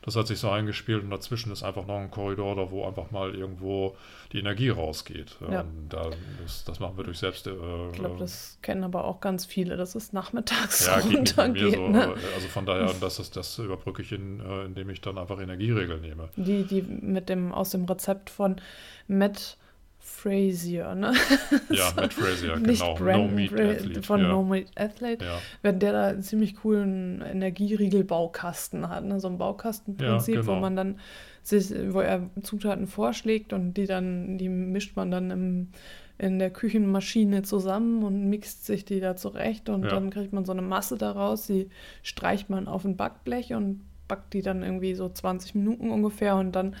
Das 0.00 0.16
hat 0.16 0.28
sich 0.28 0.38
so 0.38 0.48
eingespielt 0.48 1.02
und 1.02 1.10
dazwischen 1.10 1.52
ist 1.52 1.62
einfach 1.62 1.86
noch 1.86 1.96
ein 1.96 2.10
Korridor, 2.10 2.56
da 2.56 2.70
wo 2.70 2.86
einfach 2.86 3.10
mal 3.10 3.34
irgendwo 3.34 3.96
die 4.32 4.38
Energie 4.38 4.70
rausgeht. 4.70 5.36
Ja. 5.42 5.60
Und 5.60 5.90
da, 5.90 6.08
das, 6.42 6.64
das 6.64 6.80
machen 6.80 6.96
wir 6.96 7.04
durch 7.04 7.18
selbst. 7.18 7.46
Äh, 7.46 7.50
Ich 7.92 7.98
glaube, 7.98 8.16
das 8.18 8.58
kennen 8.62 8.82
aber 8.82 9.04
auch 9.04 9.20
ganz 9.20 9.44
viele, 9.44 9.76
dass 9.76 9.94
es 9.94 10.14
nachmittags 10.14 10.86
ja, 10.86 11.00
runtergeht. 11.00 11.74
so. 11.74 11.88
ne? 11.88 12.14
Also 12.34 12.48
von 12.48 12.64
daher, 12.64 12.94
das, 12.98 13.18
ist, 13.18 13.36
das 13.36 13.58
überbrücke 13.58 14.00
ich, 14.00 14.12
in, 14.12 14.40
äh, 14.40 14.64
indem 14.64 14.88
ich 14.88 15.02
dann 15.02 15.18
einfach 15.18 15.38
Energieregeln 15.38 16.00
nehme. 16.00 16.30
Die, 16.36 16.62
die 16.64 16.80
mit 16.80 17.28
dem, 17.28 17.52
aus 17.52 17.68
dem 17.70 17.84
Rezept 17.84 18.30
von 18.30 18.56
Matt 19.06 19.58
Frazier, 20.08 20.94
ne? 20.94 21.12
Ja, 21.70 21.92
Matt 21.96 22.12
Frazier, 22.14 22.56
Nicht 22.56 22.80
genau. 22.80 22.94
Brandon 22.94 23.26
no 23.28 23.34
Meat 23.34 23.52
Athlete. 23.52 24.02
von 24.02 24.20
ja. 24.22 24.28
No 24.28 24.42
Meat 24.42 24.66
Athlete, 24.76 25.24
ja. 25.24 25.38
wenn 25.62 25.78
der 25.78 25.92
da 25.92 26.06
einen 26.08 26.22
ziemlich 26.22 26.56
coolen 26.56 27.20
Energieriegel-Baukasten 27.22 28.88
hat, 28.88 29.04
ne? 29.04 29.20
so 29.20 29.28
ein 29.28 29.38
Baukastenprinzip, 29.38 30.34
Ja, 30.36 30.40
genau. 30.40 30.52
wo 30.56 30.60
man 30.60 30.76
dann 30.76 30.98
sich, 31.42 31.70
wo 31.90 32.00
er 32.00 32.28
Zutaten 32.42 32.86
vorschlägt 32.86 33.52
und 33.52 33.74
die 33.74 33.86
dann, 33.86 34.38
die 34.38 34.48
mischt 34.48 34.96
man 34.96 35.10
dann 35.10 35.30
im, 35.30 35.68
in 36.18 36.38
der 36.38 36.50
Küchenmaschine 36.50 37.42
zusammen 37.42 38.02
und 38.02 38.28
mixt 38.28 38.66
sich 38.66 38.84
die 38.84 39.00
da 39.00 39.16
zurecht 39.16 39.68
und 39.68 39.84
Ja. 39.84 39.90
dann 39.90 40.10
kriegt 40.10 40.32
man 40.32 40.44
so 40.44 40.52
eine 40.52 40.62
Masse 40.62 40.98
daraus, 40.98 41.46
die 41.46 41.68
streicht 42.02 42.50
man 42.50 42.66
auf 42.68 42.84
ein 42.84 42.96
Backblech 42.96 43.54
und 43.54 43.80
backt 44.08 44.32
die 44.34 44.42
dann 44.42 44.62
irgendwie 44.62 44.94
so 44.94 45.08
20 45.08 45.54
Minuten 45.54 45.90
ungefähr 45.90 46.36
und 46.36 46.52
dann 46.52 46.76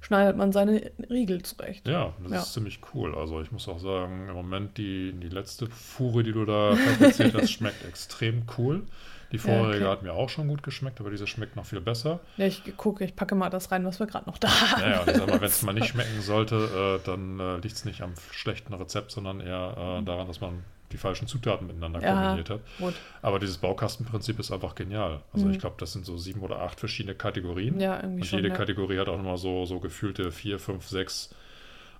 schneidet 0.00 0.36
man 0.36 0.52
seine 0.52 0.90
Riegel 1.10 1.42
zurecht. 1.42 1.86
Ja, 1.88 2.12
das 2.22 2.32
Ja. 2.32 2.38
ist 2.40 2.52
ziemlich 2.52 2.80
cool. 2.94 3.14
Also 3.14 3.40
ich 3.40 3.52
muss 3.52 3.68
auch 3.68 3.78
sagen, 3.80 4.28
im 4.28 4.34
Moment 4.34 4.78
die, 4.78 5.12
die 5.12 5.28
letzte 5.28 5.66
Fuhre, 5.68 6.22
die 6.22 6.32
du 6.32 6.44
da 6.44 6.74
fabriziert 6.76 7.34
hast, 7.34 7.50
schmeckt 7.52 7.84
extrem 7.84 8.42
cool. 8.56 8.84
Die 9.30 9.36
Ja, 9.36 9.42
vorherige 9.42 9.84
okay. 9.84 9.92
hat 9.92 10.02
mir 10.02 10.14
auch 10.14 10.30
schon 10.30 10.48
gut 10.48 10.62
geschmeckt, 10.62 11.00
aber 11.00 11.10
diese 11.10 11.26
schmeckt 11.26 11.54
noch 11.54 11.66
viel 11.66 11.82
besser. 11.82 12.20
Ja, 12.38 12.46
ich 12.46 12.62
gucke, 12.78 13.04
ich 13.04 13.14
packe 13.14 13.34
mal 13.34 13.50
das 13.50 13.70
rein, 13.70 13.84
was 13.84 13.98
wir 14.00 14.06
gerade 14.06 14.24
noch 14.26 14.38
da 14.38 14.48
haben. 14.48 14.80
Ja, 14.82 14.90
ja, 14.90 15.00
und 15.02 15.08
ich 15.10 15.16
sag 15.18 15.26
mal, 15.28 15.40
wenn 15.40 15.46
es 15.48 15.62
mal 15.62 15.74
nicht 15.74 15.86
schmecken 15.88 16.22
sollte, 16.22 16.98
äh, 17.02 17.06
dann 17.06 17.38
äh, 17.38 17.56
liegt 17.58 17.74
es 17.74 17.84
nicht 17.84 18.00
am 18.00 18.14
schlechten 18.30 18.72
Rezept, 18.72 19.10
sondern 19.10 19.40
eher 19.40 19.98
äh, 20.00 20.04
daran, 20.04 20.28
dass 20.28 20.40
man 20.40 20.62
die 20.92 20.96
falschen 20.96 21.26
Zutaten 21.28 21.66
miteinander 21.66 22.00
Ja. 22.02 22.12
kombiniert 22.14 22.50
hat. 22.50 22.60
Gut. 22.78 22.94
Aber 23.22 23.38
dieses 23.38 23.58
Baukastenprinzip 23.58 24.38
ist 24.38 24.50
einfach 24.52 24.74
genial. 24.74 25.20
Also 25.32 25.46
Mhm. 25.46 25.52
ich 25.52 25.58
glaube, 25.58 25.76
das 25.78 25.92
sind 25.92 26.04
so 26.06 26.16
sieben 26.16 26.40
oder 26.40 26.60
acht 26.60 26.78
verschiedene 26.80 27.14
Kategorien. 27.14 27.78
Ja, 27.80 27.96
irgendwie 27.96 28.20
Und 28.22 28.26
schon. 28.26 28.38
jede 28.38 28.48
ja. 28.50 28.54
Kategorie 28.54 28.98
hat 28.98 29.08
auch 29.08 29.16
nochmal 29.16 29.38
so, 29.38 29.64
so 29.66 29.80
gefühlte 29.80 30.30
vier, 30.32 30.58
fünf, 30.58 30.88
sechs 30.88 31.34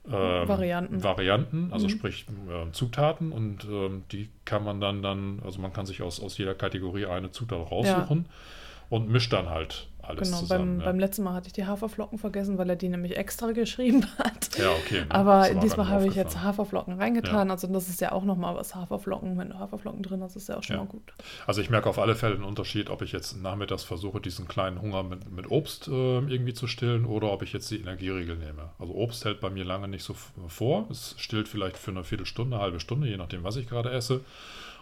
ähm, 0.06 0.48
Varianten. 0.48 1.02
Varianten, 1.02 1.68
also 1.72 1.86
Mhm. 1.86 1.90
sprich 1.90 2.26
äh, 2.48 2.70
Zutaten 2.72 3.30
und 3.30 3.64
ähm, 3.64 4.04
die 4.10 4.30
kann 4.46 4.64
man 4.64 4.80
dann 4.80 5.02
dann, 5.02 5.40
also 5.44 5.60
man 5.60 5.72
kann 5.74 5.84
sich 5.84 6.00
aus, 6.00 6.18
aus 6.20 6.38
jeder 6.38 6.54
Kategorie 6.54 7.04
eine 7.06 7.30
Zutat 7.30 7.70
raussuchen 7.70 8.24
und 8.88 9.10
mischt 9.10 9.32
dann 9.34 9.50
halt 9.50 9.86
alles 10.08 10.28
genau. 10.28 10.40
zusammen. 10.40 10.78
beim, 10.78 10.80
ja. 10.80 10.84
beim 10.86 10.98
letzten 10.98 11.22
Mal 11.22 11.34
hatte 11.34 11.46
ich 11.46 11.52
die 11.52 11.66
Haferflocken 11.66 12.18
vergessen, 12.18 12.58
weil 12.58 12.68
er 12.70 12.76
die 12.76 12.88
nämlich 12.88 13.16
extra 13.16 13.52
geschrieben 13.52 14.06
hat. 14.18 14.58
ja, 14.58 14.70
okay. 14.70 15.04
Aber 15.08 15.54
diesmal 15.54 15.88
habe 15.88 16.06
ich 16.06 16.14
jetzt. 16.14 16.42
Haferflocken 16.42 16.94
reingetan. 16.94 17.50
Also 17.50 17.66
das 17.66 17.88
ist 17.88 18.00
ja 18.00 18.12
auch 18.12 18.24
nochmal 18.24 18.54
was 18.56 18.74
Haferflocken. 18.74 19.38
Wenn 19.38 19.50
du 19.50 19.58
Haferflocken 19.58 20.02
drin 20.02 20.22
hast, 20.22 20.36
ist 20.36 20.48
ja 20.48 20.56
auch 20.56 20.62
schon 20.62 20.76
Ja. 20.76 20.82
mal 20.82 20.88
gut. 20.88 21.12
Also 21.46 21.60
ich 21.60 21.70
merke 21.70 21.88
auf 21.88 21.98
alle 21.98 22.14
Fälle 22.14 22.34
einen 22.34 22.44
Unterschied, 22.44 22.90
ob 22.90 23.02
ich 23.02 23.12
jetzt 23.12 23.40
nachmittags 23.42 23.84
versuche, 23.84 24.20
diesen 24.20 24.46
kleinen 24.48 24.80
Hunger 24.80 25.02
mit, 25.02 25.30
mit 25.30 25.50
Obst 25.50 25.88
äh, 25.88 25.90
irgendwie 25.90 26.54
zu 26.54 26.66
stillen 26.66 27.04
oder 27.04 27.32
ob 27.32 27.42
ich 27.42 27.52
jetzt 27.52 27.70
die 27.70 27.80
Energieriegel 27.80 28.36
nehme. 28.36 28.70
Also 28.78 28.94
Obst 28.94 29.24
hält 29.24 29.40
bei 29.40 29.50
mir 29.50 29.64
lange 29.64 29.88
nicht 29.88 30.04
so 30.04 30.14
vor. 30.48 30.86
Es 30.90 31.14
stillt 31.18 31.48
vielleicht 31.48 31.76
für 31.76 31.90
eine 31.90 32.04
Viertelstunde, 32.04 32.56
eine 32.56 32.62
halbe 32.64 32.80
Stunde, 32.80 33.08
je 33.08 33.16
nachdem, 33.16 33.44
was 33.44 33.56
ich 33.56 33.68
gerade 33.68 33.90
esse. 33.90 34.20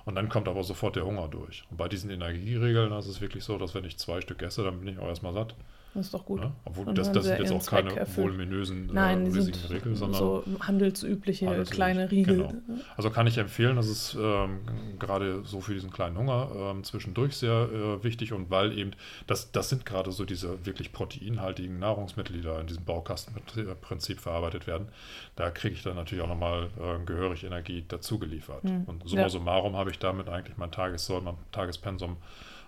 Und 0.07 0.15
dann 0.15 0.29
kommt 0.29 0.49
aber 0.49 0.63
sofort 0.65 0.97
der 0.97 1.05
Hunger 1.05 1.29
durch. 1.29 1.65
Und 1.69 1.77
bei 1.77 1.89
diesen 1.89 2.11
Energieregeln 2.11 2.93
ist 2.93 3.09
es 3.09 3.21
wirklich 3.21 3.45
so, 3.45 3.59
dass 3.59 3.75
wenn 3.75 3.85
ich 3.85 3.99
zwei 3.99 4.21
Stück 4.21 4.41
esse, 4.41 4.63
dann 4.63 4.79
bin 4.79 4.89
ich 4.89 4.99
auch 4.99 5.09
erstmal 5.09 5.35
satt. 5.35 5.55
Das 5.97 6.07
ist 6.07 6.15
doch 6.15 6.25
gut. 6.26 6.41
Ne? 6.41 6.53
Obwohl 6.65 6.93
das, 6.93 7.11
das 7.11 7.25
sind 7.25 7.38
ja 7.38 7.43
jetzt 7.43 7.53
auch 7.53 7.67
keine 7.67 7.88
Zweck 7.88 8.17
voluminösen, 8.17 8.91
Nein, 8.93 9.23
äh, 9.23 9.25
riesigen 9.29 9.59
sind 9.59 9.71
Regeln, 9.71 9.95
sondern 9.97 10.19
so 10.19 10.45
handelsübliche 10.61 11.47
Handelsüblich, 11.47 11.75
kleine 11.75 12.11
Riegel. 12.11 12.37
genau. 12.37 12.53
Also 12.97 13.11
kann 13.11 13.26
ich 13.26 13.38
empfehlen, 13.38 13.76
das 13.76 13.88
ist 13.88 14.17
ähm, 14.21 14.61
gerade 14.99 15.43
so 15.45 15.61
für 15.61 15.73
diesen 15.73 15.91
kleinen 15.91 16.19
Hunger 16.19 16.50
ähm, 16.55 16.85
zwischendurch 16.85 17.37
sehr 17.37 17.69
äh, 17.73 18.05
wichtig 18.05 18.35
und 18.35 18.50
weil 18.50 18.76
eben, 18.76 18.91
das, 19.26 19.53
das 19.53 19.71
sind 19.71 19.87
gerade 19.87 20.12
so 20.12 20.26
diese 20.26 20.65
wirklich 20.67 20.93
proteinhaltigen 20.93 21.79
Nahrungsmittel, 21.79 22.37
die 22.37 22.43
da 22.43 22.61
in 22.61 22.67
diesem 22.67 22.85
Baukastensprinzip 22.85 24.21
verarbeitet 24.21 24.67
werden. 24.67 24.88
Da 25.35 25.50
kriege 25.50 25.75
ich 25.75 25.83
dann 25.83 25.97
natürlich 25.97 26.23
auch 26.23 26.29
nochmal 26.29 26.69
äh, 26.79 27.05
gehörig 27.07 27.45
Energie 27.45 27.85
dazu 27.88 28.19
geliefert. 28.19 28.65
Hm, 28.65 28.85
Und 28.85 29.09
summa 29.09 29.23
ja. 29.23 29.29
summarum 29.31 29.76
habe 29.76 29.91
ich 29.91 29.99
damit 29.99 30.29
eigentlich 30.29 30.59
mein 30.59 30.71
Tagessoll, 30.71 31.23
mein 31.23 31.37
Tagespensum 31.53 32.19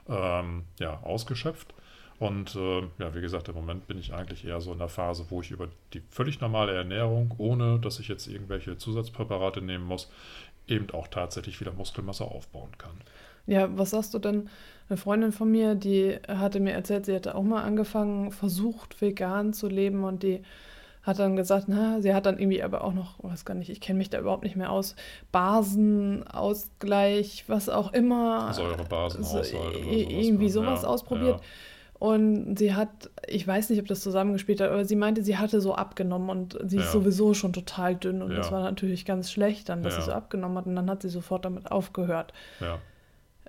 ähm, 0.09 0.65
ja, 0.81 0.99
ausgeschöpft. 1.03 1.75
Und 2.19 2.57
äh, 2.57 2.81
ja, 2.99 3.15
wie 3.15 3.21
gesagt, 3.21 3.49
im 3.49 3.55
Moment 3.55 3.87
bin 3.87 3.97
ich 3.99 4.13
eigentlich 4.13 4.45
eher 4.45 4.61
so 4.61 4.73
in 4.73 4.79
der 4.79 4.89
Phase, 4.89 5.27
wo 5.31 5.41
ich 5.41 5.53
über 5.53 5.69
die 5.95 6.03
völlig 6.11 6.41
normale 6.41 6.75
Ernährung, 6.75 7.33
ohne 7.39 7.79
dass 7.79 8.01
ich 8.01 8.09
jetzt 8.09 8.27
irgendwelche 8.27 8.77
Zusatzpräparate 8.77 9.63
nehmen 9.63 9.85
muss, 9.85 10.11
eben 10.67 10.91
auch 10.91 11.07
tatsächlich 11.09 11.61
wieder 11.61 11.73
Muskelmasse 11.73 12.25
aufbauen 12.25 12.71
kann. 12.79 12.91
Ja, 13.47 13.69
was 13.79 13.91
sagst 13.91 14.13
du 14.15 14.19
denn? 14.19 14.49
Eine 14.89 14.97
Freundin 14.97 15.33
von 15.33 15.51
mir, 15.51 15.75
die 15.75 16.17
hatte 16.29 16.61
mir 16.61 16.73
erzählt, 16.73 17.07
sie 17.07 17.15
hätte 17.15 17.35
auch 17.35 17.43
mal 17.43 17.63
angefangen, 17.63 18.31
versucht, 18.33 19.01
vegan 19.01 19.53
zu 19.53 19.69
leben 19.69 20.05
und 20.05 20.23
die 20.23 20.43
hat 21.03 21.19
dann 21.19 21.37
gesagt, 21.37 21.65
na, 21.69 22.01
sie 22.03 22.15
hat 22.15 22.27
dann 22.27 22.39
irgendwie 22.39 22.63
aber 22.63 22.85
auch 22.85 22.93
noch, 22.95 23.23
weiß 23.25 23.45
gar 23.47 23.55
nicht, 23.55 23.71
ich 23.71 23.81
kenne 23.81 23.99
mich 23.99 24.11
da 24.11 24.19
überhaupt 24.21 24.45
nicht 24.45 24.57
mehr 24.57 24.71
aus, 24.71 24.95
Basenausgleich, 25.33 27.45
was 27.49 27.69
auch 27.69 27.93
immer. 27.93 28.53
Säurebasenhaushalt 28.53 29.75
so, 29.75 29.81
oder 29.81 29.93
i- 29.93 30.03
sowas 30.03 30.27
irgendwie 30.27 30.45
dann, 30.47 30.53
sowas 30.53 30.83
ja, 30.83 30.89
ausprobiert. 30.89 31.41
ja. 31.41 31.47
Und 31.99 32.57
sie 32.59 32.75
hat, 32.75 33.11
ich 33.27 33.45
weiß 33.45 33.71
nicht, 33.71 33.81
ob 33.81 33.89
das 33.89 34.01
zusammengespielt 34.03 34.61
hat, 34.61 34.71
aber 34.71 34.85
sie 34.85 34.95
meinte, 34.95 35.25
sie 35.25 35.37
hatte 35.37 35.61
so 35.61 35.75
abgenommen 35.75 36.31
und 36.31 36.57
sie 36.65 36.77
Ja. 36.77 36.83
ist 36.85 36.93
sowieso 36.93 37.35
schon 37.35 37.53
total 37.53 37.97
dünn 37.97 38.23
und 38.23 38.37
das 38.37 38.47
Ja. 38.47 38.53
war 38.53 38.63
natürlich 38.63 39.05
ganz 39.05 39.33
schlecht 39.33 39.69
dann, 39.69 39.83
dass 39.83 39.95
Ja. 39.97 40.01
sie 40.03 40.07
so 40.07 40.13
abgenommen 40.13 40.57
hat 40.59 40.67
und 40.67 40.77
dann 40.77 40.89
hat 40.89 41.03
sie 41.03 41.09
sofort 41.09 41.45
damit 41.45 41.73
aufgehört. 41.73 42.33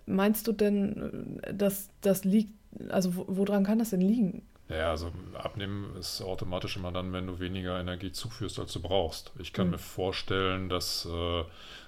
Meinst 0.05 0.47
du 0.47 0.51
denn, 0.51 1.39
dass 1.53 1.89
das 2.01 2.23
liegt, 2.23 2.53
also 2.89 3.15
wo- 3.15 3.25
woran 3.27 3.63
kann 3.63 3.77
das 3.77 3.91
denn 3.91 4.01
liegen? 4.01 4.41
Ja, 4.67 4.91
also 4.91 5.11
abnehmen 5.35 5.95
ist 5.97 6.21
automatisch 6.21 6.77
immer 6.77 6.91
dann, 6.91 7.11
wenn 7.13 7.27
du 7.27 7.39
weniger 7.39 7.79
Energie 7.79 8.11
zuführst, 8.11 8.59
als 8.59 8.73
du 8.73 8.79
brauchst. 8.81 9.31
Ich 9.39 9.53
kann 9.53 9.67
Mhm. 9.67 9.71
mir 9.73 9.77
vorstellen, 9.79 10.69
dass 10.69 11.05
äh, 11.11 11.43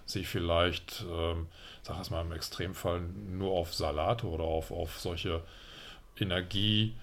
sie 0.06 0.24
vielleicht, 0.26 1.06
ähm, 1.12 1.48
sag 1.84 2.00
es 2.02 2.10
mal 2.12 2.22
im 2.22 2.32
Extremfall, 2.32 3.02
nur 3.32 3.52
auf 3.52 3.74
Salate 3.74 4.28
oder 4.28 4.44
auf, 4.44 4.72
auf 4.72 5.00
solche 5.00 5.42
Energie, 6.22 6.94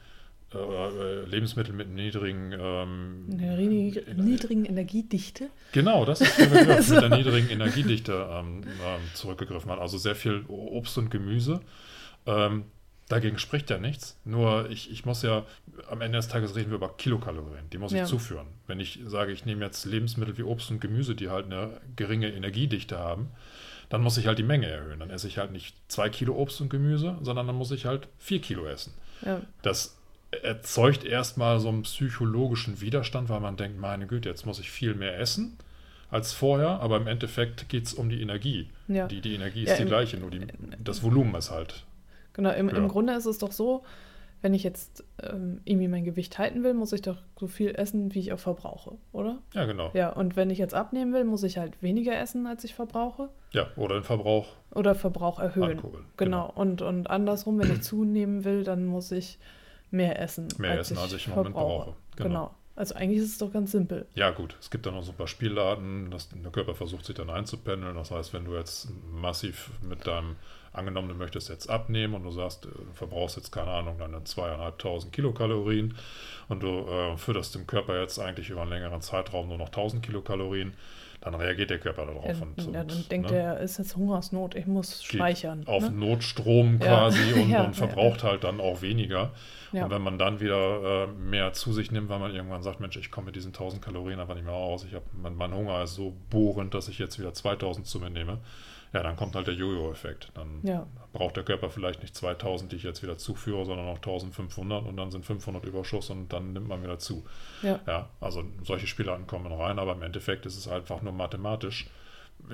äh, 0.55 0.57
äh, 0.59 1.25
Lebensmittel 1.27 1.75
mit 1.75 1.89
niedrigen 1.91 2.53
ähm, 2.53 3.27
Eine 3.31 3.57
niedrige- 3.59 4.01
Ener- 4.07 4.23
niedrigen 4.23 4.65
Energiedichte? 4.65 5.49
Genau, 5.73 6.05
das 6.05 6.21
ist 6.23 6.39
der 6.39 6.47
Begriff 6.47 6.87
So. 6.87 6.95
mit 6.95 7.03
der 7.03 7.17
niedrigen 7.19 7.51
Energiedichte 7.51 8.13
ähm, 8.31 8.63
ähm, 8.65 9.01
zurückgegriffen 9.15 9.71
hat. 9.71 9.79
Also 9.79 9.99
sehr 9.99 10.15
viel 10.15 10.45
Obst 10.49 10.97
und 10.97 11.11
Gemüse. 11.11 11.61
Ähm, 12.27 12.65
dagegen 13.09 13.39
spricht 13.39 13.69
ja 13.71 13.79
nichts. 13.79 14.19
Nur 14.25 14.71
ich, 14.71 14.91
ich 14.91 15.05
muss 15.05 15.23
ja, 15.23 15.45
am 15.91 16.01
Ende 16.01 16.17
des 16.19 16.29
Tages 16.29 16.57
reden 16.57 16.71
wir 16.71 16.77
über 16.77 16.95
Kilokalorien. 16.97 17.69
Die 17.73 17.79
muss 17.79 17.93
Ja. 17.93 18.05
ich 18.05 18.09
zuführen. 18.09 18.47
Wenn 18.67 18.81
ich 18.81 19.01
sage, 19.07 19.33
ich 19.33 19.45
nehme 19.45 19.65
jetzt 19.65 19.85
Lebensmittel 19.85 20.39
wie 20.39 20.43
Obst 20.45 20.71
und 20.71 20.81
Gemüse, 20.81 21.15
die 21.15 21.29
halt 21.29 21.47
eine 21.47 21.81
geringe 21.97 22.31
Energiedichte 22.33 22.99
haben, 22.99 23.29
dann 23.91 24.03
muss 24.03 24.19
ich 24.19 24.27
halt 24.27 24.39
die 24.39 24.43
Menge 24.43 24.67
erhöhen. 24.67 25.01
Dann 25.01 25.09
esse 25.11 25.29
ich 25.29 25.39
halt 25.39 25.53
nicht 25.53 25.75
zwei 25.89 26.09
Kilo 26.11 26.35
Obst 26.37 26.61
und 26.61 26.69
Gemüse, 26.69 27.17
sondern 27.23 27.47
dann 27.47 27.57
muss 27.57 27.71
ich 27.71 27.87
halt 27.87 28.09
vier 28.19 28.41
Kilo 28.41 28.67
essen. 28.67 28.93
Ja, 29.25 29.41
Das 29.63 29.97
erzeugt 30.43 31.05
erstmal 31.05 31.59
so 31.61 31.69
einen 31.69 31.83
psychologischen 31.83 32.81
Widerstand, 32.81 33.29
weil 33.29 33.41
man 33.41 33.57
denkt, 33.57 33.79
meine 33.81 34.07
Güte, 34.07 34.29
jetzt 34.29 34.45
muss 34.47 34.59
ich 34.61 34.71
viel 34.71 34.95
mehr 34.95 35.19
essen 35.19 35.57
als 36.11 36.33
vorher, 36.33 36.81
aber 36.81 36.97
im 36.99 37.07
Endeffekt 37.07 37.69
geht 37.69 37.87
es 37.87 37.95
um 37.95 38.09
die 38.09 38.21
Energie. 38.23 38.69
ja. 38.89 39.07
Die, 39.07 39.21
die 39.21 39.35
Energie 39.35 39.65
Ja, 39.65 39.73
ist 39.73 39.79
die 39.79 39.83
im- 39.83 39.89
gleiche, 39.89 40.17
nur 40.19 40.31
die, 40.31 40.41
das 40.83 41.03
Volumen 41.03 41.35
ist 41.35 41.51
halt. 41.51 41.85
Genau, 42.35 42.51
im, 42.51 42.69
Ja. 42.69 42.77
im 42.77 42.89
Grunde 42.89 43.15
ist 43.15 43.27
es 43.27 43.39
doch 43.39 43.53
so, 43.53 43.85
wenn 44.41 44.55
ich 44.55 44.63
jetzt 44.63 45.05
ähm, 45.23 45.61
irgendwie 45.65 45.89
mein 45.89 46.05
Gewicht 46.05 46.39
halten 46.39 46.63
will, 46.63 46.75
muss 46.75 46.93
ich 46.93 47.03
doch 47.03 47.19
so 47.39 47.47
viel 47.47 47.75
essen, 47.75 48.15
wie 48.15 48.21
ich 48.21 48.33
auch 48.33 48.39
verbrauche, 48.39 48.97
oder? 49.13 49.39
Ja, 49.55 49.65
genau. 49.67 49.91
Ja, 49.95 50.11
und 50.11 50.37
wenn 50.37 50.51
ich 50.51 50.59
jetzt 50.59 50.75
abnehmen 50.75 51.13
will, 51.13 51.25
muss 51.25 51.43
ich 51.43 51.59
halt 51.59 51.83
weniger 51.83 52.17
essen, 52.19 52.47
als 52.47 52.63
ich 52.65 52.75
verbrauche. 52.75 53.31
Ja, 53.53 53.69
oder 53.77 53.95
den 53.97 54.05
Verbrauch 54.05 54.47
Oder 54.75 54.95
Verbrauch 54.95 55.41
erhöhen. 55.41 55.73
ankurbeln. 55.73 56.05
Genau. 56.17 56.53
Und, 56.55 56.83
und 56.83 57.11
andersrum, 57.11 57.59
wenn 57.59 57.73
ich 57.73 57.83
zunehmen 57.83 58.45
will, 58.45 58.63
dann 58.65 58.87
muss 58.87 59.11
ich 59.11 59.39
mehr 59.91 60.21
essen. 60.21 60.49
Mehr 60.59 60.79
essen, 60.79 60.99
als 60.99 61.13
ich 61.13 61.27
im 61.27 61.35
Moment 61.35 61.55
brauche. 61.55 61.95
Genau. 62.17 62.29
Genau. 62.29 62.55
Also 62.77 62.95
eigentlich 62.95 63.19
ist 63.19 63.33
es 63.33 63.39
doch 63.39 63.53
ganz 63.53 63.73
simpel. 63.73 64.07
Ja, 64.15 64.31
gut, 64.31 64.57
es 64.61 64.71
gibt 64.71 64.87
dann 64.87 64.95
noch 64.95 65.03
so 65.03 65.11
ein 65.11 65.17
paar 65.17 65.27
Spielarten, 65.27 66.13
dass 66.13 66.29
der 66.29 66.53
Körper 66.53 66.77
versucht 66.77 67.07
sich 67.07 67.17
dann 67.17 67.29
einzupendeln. 67.29 67.97
Das 67.97 68.13
heißt, 68.13 68.33
wenn 68.33 68.45
du 68.45 68.55
jetzt 68.55 68.89
massiv 69.13 69.71
mit 69.83 70.07
deinem, 70.07 70.37
angenommen, 70.73 71.09
du 71.09 71.15
möchtest 71.15 71.49
jetzt 71.49 71.69
abnehmen 71.69 72.15
und 72.15 72.25
du 72.25 72.31
sagst, 72.31 72.67
äh, 72.67 72.69
du 72.69 72.93
verbrauchst 72.93 73.37
jetzt, 73.37 73.51
keine 73.51 73.71
Ahnung, 73.71 73.99
deine 73.99 74.25
zweieinhalbtausend 74.25 75.13
Kilokalorien 75.13 75.95
und 76.49 76.63
du 76.63 76.87
äh, 76.89 77.17
fütterst 77.17 77.55
dem 77.55 77.67
Körper 77.67 78.01
jetzt 78.01 78.19
eigentlich 78.19 78.51
über 78.51 78.63
einen 78.63 78.71
längeren 78.71 79.01
Zeitraum 79.01 79.49
nur 79.49 79.59
noch 79.59 79.69
1000 79.69 80.03
Kilokalorien, 80.03 80.75
dann 81.21 81.35
reagiert 81.35 81.71
der 81.71 81.79
Körper 81.79 82.07
darauf. 82.07 82.25
Ja, 82.25 82.43
und, 82.43 82.75
ja, 82.75 82.85
dann 82.85 83.05
denkt 83.11 83.31
ne, 83.31 83.37
er, 83.37 83.61
ist 83.61 83.79
jetzt 83.79 83.97
Hungersnot, 83.97 84.55
ich 84.55 84.67
muss 84.67 85.03
speichern. 85.03 85.65
Auf 85.67 85.83
ne? 85.83 85.91
Notstrom 85.91 86.79
Ja. 86.81 86.87
quasi 86.87 87.33
und, 87.35 87.51
Ja, 87.51 87.65
und 87.65 87.75
verbraucht 87.75 88.23
halt 88.23 88.45
dann 88.45 88.61
auch 88.61 88.83
weniger. 88.83 89.33
Ja. 89.73 89.85
Und 89.85 89.91
wenn 89.91 90.03
man 90.03 90.19
dann 90.19 90.41
wieder 90.41 91.05
äh, 91.05 91.07
mehr 91.09 91.53
zu 91.53 91.73
sich 91.73 91.91
nimmt, 91.91 92.09
weil 92.09 92.21
man 92.21 92.35
irgendwann 92.35 92.63
sagt, 92.63 92.81
Mensch, 92.81 92.97
ich 92.97 93.11
komme 93.11 93.27
mit 93.27 93.37
diesen 93.37 93.49
1000 93.49 93.83
Kalorien 93.83 94.21
einfach 94.21 94.35
nicht 94.35 94.47
mehr 94.47 94.55
aus, 94.55 94.85
ich 94.85 94.95
hab, 94.95 95.03
mein, 95.13 95.35
mein 95.35 95.53
Hunger 95.53 95.83
ist 95.83 95.95
so 95.95 96.15
bohrend, 96.31 96.73
dass 96.73 96.89
ich 96.89 96.99
jetzt 96.99 97.19
wieder 97.19 97.35
2000 97.35 97.87
zu 97.87 97.99
mir 97.99 98.11
nehme, 98.11 98.39
ja, 98.93 99.03
dann 99.03 99.17
kommt 99.17 99.35
halt 99.37 99.47
der 99.47 99.55
Jojo-Effekt. 99.55 100.31
Dann 100.35 100.61
Ja. 100.63 100.87
braucht 101.13 101.37
der 101.37 101.45
Körper 101.45 101.69
vielleicht 101.71 102.01
nicht 102.03 102.15
2000, 102.17 102.73
die 102.73 102.77
ich 102.77 102.83
jetzt 102.83 103.03
wieder 103.03 103.19
zuführe, 103.19 103.65
sondern 103.65 103.87
noch 103.87 103.97
1500 104.01 104.87
und 104.87 104.97
dann 104.97 105.11
sind 105.11 105.25
500 105.27 105.65
Überschuss 105.65 106.11
und 106.11 106.33
dann 106.33 106.53
nimmt 106.53 106.69
man 106.69 106.83
wieder 106.83 106.99
zu. 106.99 107.25
Ja. 107.63 107.81
Ja, 107.87 108.09
also 108.21 108.45
solche 108.63 108.87
Spielarten 108.87 109.27
kommen 109.27 109.53
rein, 109.53 109.79
aber 109.79 109.93
im 109.93 110.03
Endeffekt 110.03 110.47
ist 110.47 110.57
es 110.57 110.69
einfach 110.69 111.03
nur 111.03 111.13
mathematisch. 111.13 111.89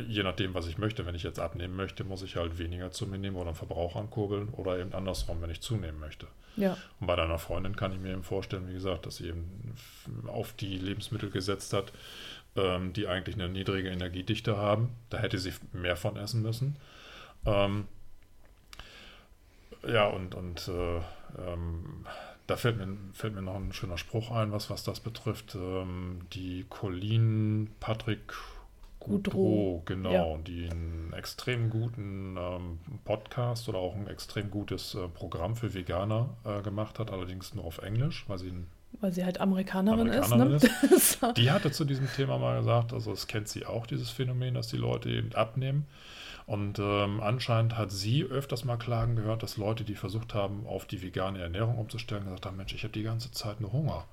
Je 0.09 0.23
nachdem, 0.23 0.55
was 0.55 0.67
ich 0.67 0.79
möchte. 0.79 1.05
Wenn 1.05 1.15
ich 1.15 1.25
jetzt 1.25 1.39
abnehmen 1.39 1.77
möchte, 1.77 2.05
muss 2.05 2.23
ich 2.23 2.37
halt 2.37 2.59
weniger 2.59 2.91
zu 2.91 3.07
mir 3.07 3.19
nehmen 3.19 3.37
oder 3.37 3.49
einen 3.49 3.55
Verbrauch 3.55 3.97
ankurbeln 3.97 4.49
oder 4.49 4.79
eben 4.79 4.95
andersrum, 4.95 5.43
wenn 5.43 5.51
ich 5.51 5.61
zunehmen 5.61 6.01
möchte. 6.01 6.27
ja. 6.57 6.77
Und 7.01 7.07
bei 7.07 7.17
deiner 7.17 7.39
Freundin 7.39 7.77
kann 7.77 7.93
ich 7.93 7.99
mir 7.99 8.13
eben 8.13 8.23
vorstellen, 8.23 8.67
wie 8.69 8.73
gesagt, 8.73 9.05
dass 9.05 9.17
sie 9.17 9.29
eben 9.29 9.75
auf 10.27 10.55
die 10.55 10.79
Lebensmittel 10.79 11.31
gesetzt 11.31 11.75
hat, 11.75 11.93
ähm, 12.57 12.93
die 12.93 13.07
eigentlich 13.07 13.35
eine 13.35 13.49
niedrige 13.49 13.91
Energiedichte 13.91 14.57
haben. 14.57 14.91
Da 15.11 15.19
hätte 15.19 15.39
sie 15.39 15.53
mehr 15.73 15.97
von 15.97 16.17
essen 16.17 16.43
müssen. 16.43 16.77
Ähm, 17.47 17.87
ja, 19.87 20.07
und, 20.07 20.35
und 20.35 20.69
äh, 20.69 20.97
ähm, 21.39 22.07
da 22.47 22.57
fällt 22.57 22.79
mir, 22.79 22.97
fällt 23.13 23.35
mir 23.35 23.43
noch 23.43 23.57
ein 23.57 23.73
schöner 23.73 23.99
Spruch 23.99 24.31
ein, 24.31 24.53
was, 24.53 24.71
was 24.71 24.85
das 24.85 25.01
betrifft. 25.01 25.55
Ähm, 25.55 26.21
die 26.33 26.65
Colleen 26.69 27.71
Patrick 27.81 28.35
Goudreau, 29.01 29.83
genau, 29.85 30.37
ja. 30.37 30.39
die 30.39 30.69
einen 30.71 31.13
extrem 31.13 31.69
guten 31.69 32.37
ähm, 32.39 32.79
Podcast 33.05 33.69
oder 33.69 33.79
auch 33.79 33.95
ein 33.95 34.07
extrem 34.07 34.51
gutes 34.51 34.95
äh, 34.95 35.09
Programm 35.09 35.57
für 35.57 35.75
Veganer 35.75 36.31
äh, 36.45 36.63
gemacht 36.63 36.99
hat, 36.99 37.11
allerdings 37.11 37.55
nur 37.55 37.65
auf 37.65 37.79
Englisch, 37.79 38.25
weil 38.29 38.39
sie 38.39 38.49
ein 38.49 38.67
Weil 39.01 39.13
sie 39.13 39.25
halt 39.25 39.41
Amerikanerin, 39.41 40.09
Amerikanerin 40.09 40.55
ist. 40.55 40.71
Ne? 41.23 41.33
die 41.37 41.51
hatte 41.51 41.71
zu 41.71 41.85
diesem 41.85 42.09
Thema 42.13 42.39
mal 42.39 42.59
gesagt, 42.59 42.93
also 42.93 43.13
es 43.13 43.27
kennt 43.27 43.49
sie 43.49 43.67
auch, 43.67 43.87
dieses 43.87 44.11
Phänomen, 44.11 44.55
dass 44.55 44.69
die 44.69 44.77
Leute 44.77 45.11
eben 45.11 45.35
abnehmen. 45.35 45.87
Und 46.47 46.79
ähm, 46.79 47.21
anscheinend 47.21 47.77
hat 47.79 47.91
sie 47.91 48.23
öfters 48.23 48.65
mal 48.65 48.77
Klagen 48.77 49.17
gehört, 49.17 49.43
dass 49.43 49.57
Leute, 49.57 49.85
die 49.85 49.95
versucht 49.95 50.35
haben, 50.35 50.67
auf 50.67 50.85
die 50.85 51.03
vegane 51.03 51.41
Ernährung 51.41 51.79
umzustellen, 51.79 52.25
gesagt 52.25 52.47
haben, 52.47 52.57
Mensch, 52.57 52.75
ich 52.75 52.83
habe 52.83 52.93
die 52.93 53.03
ganze 53.03 53.31
Zeit 53.33 53.61
nur 53.61 53.73
Hunger. 53.73 54.05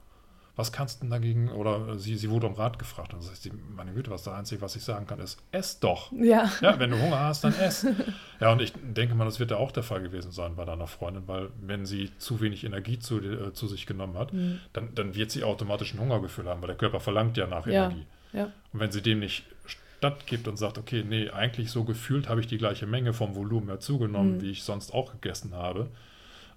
Was 0.62 0.72
kannst 0.72 0.98
du 0.98 1.02
denn 1.02 1.10
dagegen, 1.12 1.50
oder 1.52 1.98
sie, 2.00 2.16
sie 2.16 2.30
wurde 2.30 2.48
um 2.48 2.54
Rat 2.54 2.80
gefragt. 2.80 3.14
Und 3.14 3.20
dann 3.22 3.28
sagt 3.28 3.42
sie, 3.42 3.52
meine 3.76 3.92
Güte, 3.94 4.12
was 4.12 4.24
das 4.24 4.34
Einzige, 4.34 4.62
was 4.62 4.76
ich 4.76 4.84
sagen 4.84 5.06
kann, 5.08 5.20
ist, 5.20 5.42
ess 5.52 5.80
doch. 5.80 6.12
Ja. 6.14 6.50
Ja, 6.62 6.80
wenn 6.80 6.92
du 6.92 7.00
Hunger 7.02 7.20
hast, 7.20 7.44
dann 7.44 7.54
ess. 7.56 7.86
ja, 8.40 8.52
und 8.52 8.62
ich 8.62 8.72
denke 8.82 9.16
mal, 9.16 9.26
das 9.26 9.40
wird 9.40 9.52
ja 9.52 9.58
auch 9.58 9.72
der 9.72 9.84
Fall 9.84 10.02
gewesen 10.02 10.32
sein 10.32 10.56
bei 10.56 10.64
deiner 10.66 10.88
Freundin, 10.88 11.24
weil 11.28 11.50
wenn 11.60 11.86
sie 11.86 12.12
zu 12.18 12.40
wenig 12.40 12.64
Energie 12.64 13.00
zu, 13.00 13.20
äh, 13.20 13.52
zu 13.54 13.68
sich 13.68 13.86
genommen 13.86 14.18
hat, 14.18 14.32
Mhm. 14.34 14.60
dann, 14.74 14.96
dann 14.96 15.16
wird 15.16 15.32
sie 15.32 15.44
automatisch 15.44 15.94
ein 15.94 16.00
Hungergefühl 16.00 16.48
haben, 16.48 16.62
weil 16.62 16.68
der 16.68 16.78
Körper 16.78 17.00
verlangt 17.02 17.36
ja 17.38 17.48
nach 17.48 17.66
Ja. 17.68 17.86
Energie. 17.88 18.06
Ja. 18.34 18.46
Und 18.72 18.80
wenn 18.80 18.92
sie 18.92 19.02
dem 19.02 19.20
nicht 19.20 19.44
stattgibt 19.66 20.48
und 20.48 20.58
sagt, 20.58 20.78
okay, 20.78 21.04
nee, 21.08 21.30
eigentlich 21.30 21.70
so 21.70 21.84
gefühlt 21.84 22.30
habe 22.30 22.40
ich 22.40 22.48
die 22.48 22.58
gleiche 22.58 22.88
Menge 22.88 23.14
vom 23.14 23.36
Volumen 23.36 23.68
her 23.68 23.80
zugenommen, 23.80 24.38
Mhm. 24.38 24.42
wie 24.42 24.52
ich 24.52 24.64
sonst 24.64 24.94
auch 24.94 25.12
gegessen 25.12 25.54
habe, 25.54 25.90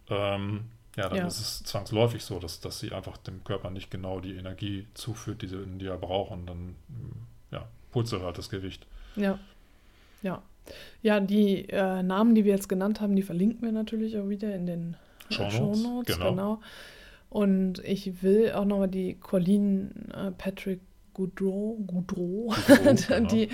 ähm, 0.09 0.65
ja, 0.97 1.09
dann 1.09 1.19
Ja. 1.19 1.27
ist 1.27 1.41
es 1.41 1.65
zwangsläufig 1.65 2.23
so, 2.25 2.39
dass, 2.39 2.61
dass 2.61 2.79
sie 2.79 2.93
einfach 2.93 3.17
dem 3.17 3.43
Körper 3.45 3.71
nicht 3.71 3.91
genau 3.91 4.21
die 4.21 4.37
Energie 4.37 4.87
zuführt, 4.95 5.43
die, 5.43 5.49
sie, 5.49 5.65
die 5.79 5.87
er 5.87 5.99
braucht 5.99 6.33
und 6.33 6.47
dann 6.47 6.69
mm, 6.89 7.53
ja, 7.53 7.69
purzelt 7.91 8.23
halt 8.23 8.39
das 8.39 8.49
Gewicht. 8.49 8.87
Ja. 9.17 9.39
Ja. 10.23 10.43
Ja, 11.03 11.21
die 11.21 11.69
äh, 11.69 12.03
Namen, 12.03 12.35
die 12.35 12.45
wir 12.45 12.53
jetzt 12.53 12.69
genannt 12.69 13.01
haben, 13.01 13.17
die 13.17 13.23
verlinken 13.23 13.63
wir 13.63 13.73
natürlich 13.73 14.17
auch 14.19 14.29
wieder 14.29 14.55
in 14.55 14.67
den 14.67 14.97
Shownotes, 15.31 15.83
Shownotes, 15.83 16.17
genau. 16.17 16.31
genau. 16.31 16.61
Und 17.29 17.81
ich 17.81 18.23
will 18.23 18.53
auch 18.53 18.65
nochmal 18.65 18.89
die 18.89 19.15
Colleen 19.15 20.11
äh, 20.13 20.31
Patrick 20.31 20.81
Goudreau, 21.15 21.79
Goudreau, 21.87 22.53
Goudreau, 22.67 22.95
genau. 23.09 23.29
die 23.29 23.49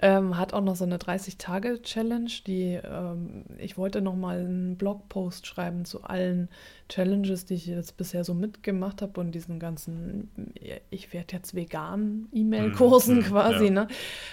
ähm, 0.00 0.36
hat 0.38 0.54
auch 0.54 0.62
noch 0.62 0.76
so 0.76 0.84
eine 0.84 0.96
30-Tage-Challenge, 0.98 2.30
die 2.46 2.80
ähm, 2.82 3.44
ich 3.58 3.76
wollte 3.76 4.00
nochmal 4.00 4.38
einen 4.40 4.76
Blogpost 4.76 5.46
schreiben 5.46 5.84
zu 5.84 6.02
allen 6.04 6.48
Challenges, 6.88 7.44
die 7.44 7.54
ich 7.54 7.66
jetzt 7.66 7.96
bisher 7.96 8.24
so 8.24 8.34
mitgemacht 8.34 9.02
habe 9.02 9.20
und 9.20 9.32
diesen 9.32 9.58
ganzen, 9.60 10.30
ich 10.90 11.12
werde 11.12 11.34
jetzt 11.36 11.54
vegan 11.54 12.28
E-Mail-Kursen 12.32 13.16
Mhm, 13.16 13.20
mhm, 13.22 13.24
quasi, 13.26 13.64
ja. 13.66 13.70
ne? 13.70 13.88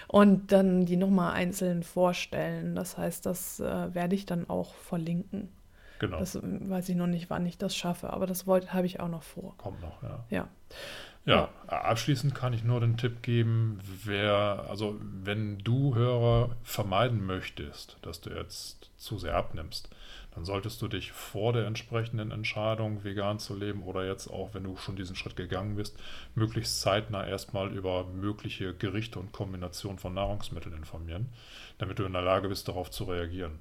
Und 0.07 0.51
dann 0.51 0.85
die 0.85 0.97
nochmal 0.97 1.33
einzeln 1.33 1.83
vorstellen. 1.83 2.75
Das 2.75 2.97
heißt, 2.97 3.25
das 3.25 3.59
äh, 3.59 3.93
werde 3.93 4.15
ich 4.15 4.25
dann 4.25 4.49
auch 4.49 4.73
verlinken. 4.75 5.49
Genau, 5.99 6.19
Das 6.19 6.35
äh, 6.35 6.41
weiß 6.43 6.89
ich 6.89 6.95
noch 6.95 7.07
nicht, 7.07 7.29
wann 7.29 7.45
ich 7.45 7.57
das 7.57 7.75
schaffe, 7.75 8.11
aber 8.11 8.27
das 8.27 8.45
wollte, 8.47 8.73
habe 8.73 8.85
ich 8.85 8.99
auch 8.99 9.09
noch 9.09 9.23
vor. 9.23 9.55
kommt 9.57 9.81
noch, 9.81 10.01
ja. 10.03 10.25
Ja. 10.29 10.47
Ja, 11.27 11.49
abschließend 11.67 12.33
kann 12.33 12.53
ich 12.53 12.63
nur 12.63 12.79
den 12.79 12.95
Tipp 12.95 13.21
geben, 13.21 13.81
wer, 14.05 14.65
also 14.69 14.95
wenn 15.01 15.57
du 15.57 15.93
Hörer 15.93 16.55
vermeiden 16.63 17.25
möchtest, 17.25 17.97
dass 18.01 18.21
du 18.21 18.29
jetzt 18.29 18.89
zu 18.95 19.17
sehr 19.17 19.35
abnimmst, 19.35 19.89
dann 20.33 20.45
solltest 20.45 20.81
du 20.81 20.87
dich 20.87 21.11
vor 21.11 21.51
der 21.51 21.67
entsprechenden 21.67 22.31
Entscheidung, 22.31 23.03
vegan 23.03 23.39
zu 23.39 23.57
leben 23.57 23.83
oder 23.83 24.07
jetzt 24.07 24.29
auch, 24.29 24.53
wenn 24.53 24.63
du 24.63 24.77
schon 24.77 24.95
diesen 24.95 25.17
Schritt 25.17 25.35
gegangen 25.35 25.75
bist, 25.75 25.99
möglichst 26.33 26.79
zeitnah 26.79 27.27
erstmal 27.27 27.73
über 27.73 28.05
mögliche 28.05 28.73
Gerichte 28.73 29.19
und 29.19 29.33
Kombinationen 29.33 29.99
von 29.99 30.13
Nahrungsmitteln 30.13 30.77
informieren, 30.77 31.27
damit 31.77 31.99
du 31.99 32.05
in 32.05 32.13
der 32.13 32.21
Lage 32.21 32.47
bist, 32.47 32.69
darauf 32.69 32.89
zu 32.89 33.03
reagieren. 33.03 33.59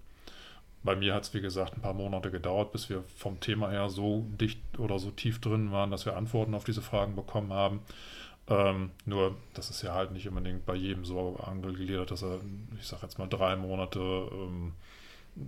Bei 0.87 0.97
mir 0.97 1.15
hat 1.15 1.25
es, 1.25 1.35
wie 1.35 1.41
gesagt, 1.43 1.77
ein 1.77 1.83
paar 1.83 1.93
Monate 1.93 2.31
gedauert, 2.31 2.73
bis 2.73 2.89
wir 2.89 3.05
vom 3.17 3.41
Thema 3.41 3.71
her 3.71 3.91
so 3.91 4.25
dicht 4.41 4.61
oder 4.79 4.99
so 4.99 5.11
tief 5.11 5.41
drin 5.41 5.73
waren, 5.73 5.91
dass 5.91 6.07
wir 6.07 6.17
Antworten 6.17 6.55
auf 6.55 6.65
diese 6.65 6.81
Fragen 6.81 7.15
bekommen 7.15 7.53
haben. 7.53 7.81
Ähm, 8.49 8.93
nur, 9.05 9.37
das 9.55 9.71
ist 9.71 9.83
ja 9.83 9.93
halt 9.95 10.13
nicht 10.13 10.29
unbedingt 10.29 10.65
bei 10.65 10.77
jedem 10.77 11.05
so 11.05 11.37
angegliedert, 11.45 12.11
dass 12.13 12.23
er, 12.23 12.39
ich 12.81 12.87
sag 12.87 13.03
jetzt 13.03 13.19
mal, 13.19 13.27
drei 13.27 13.57
Monate 13.57 13.99
ähm, 14.01 14.73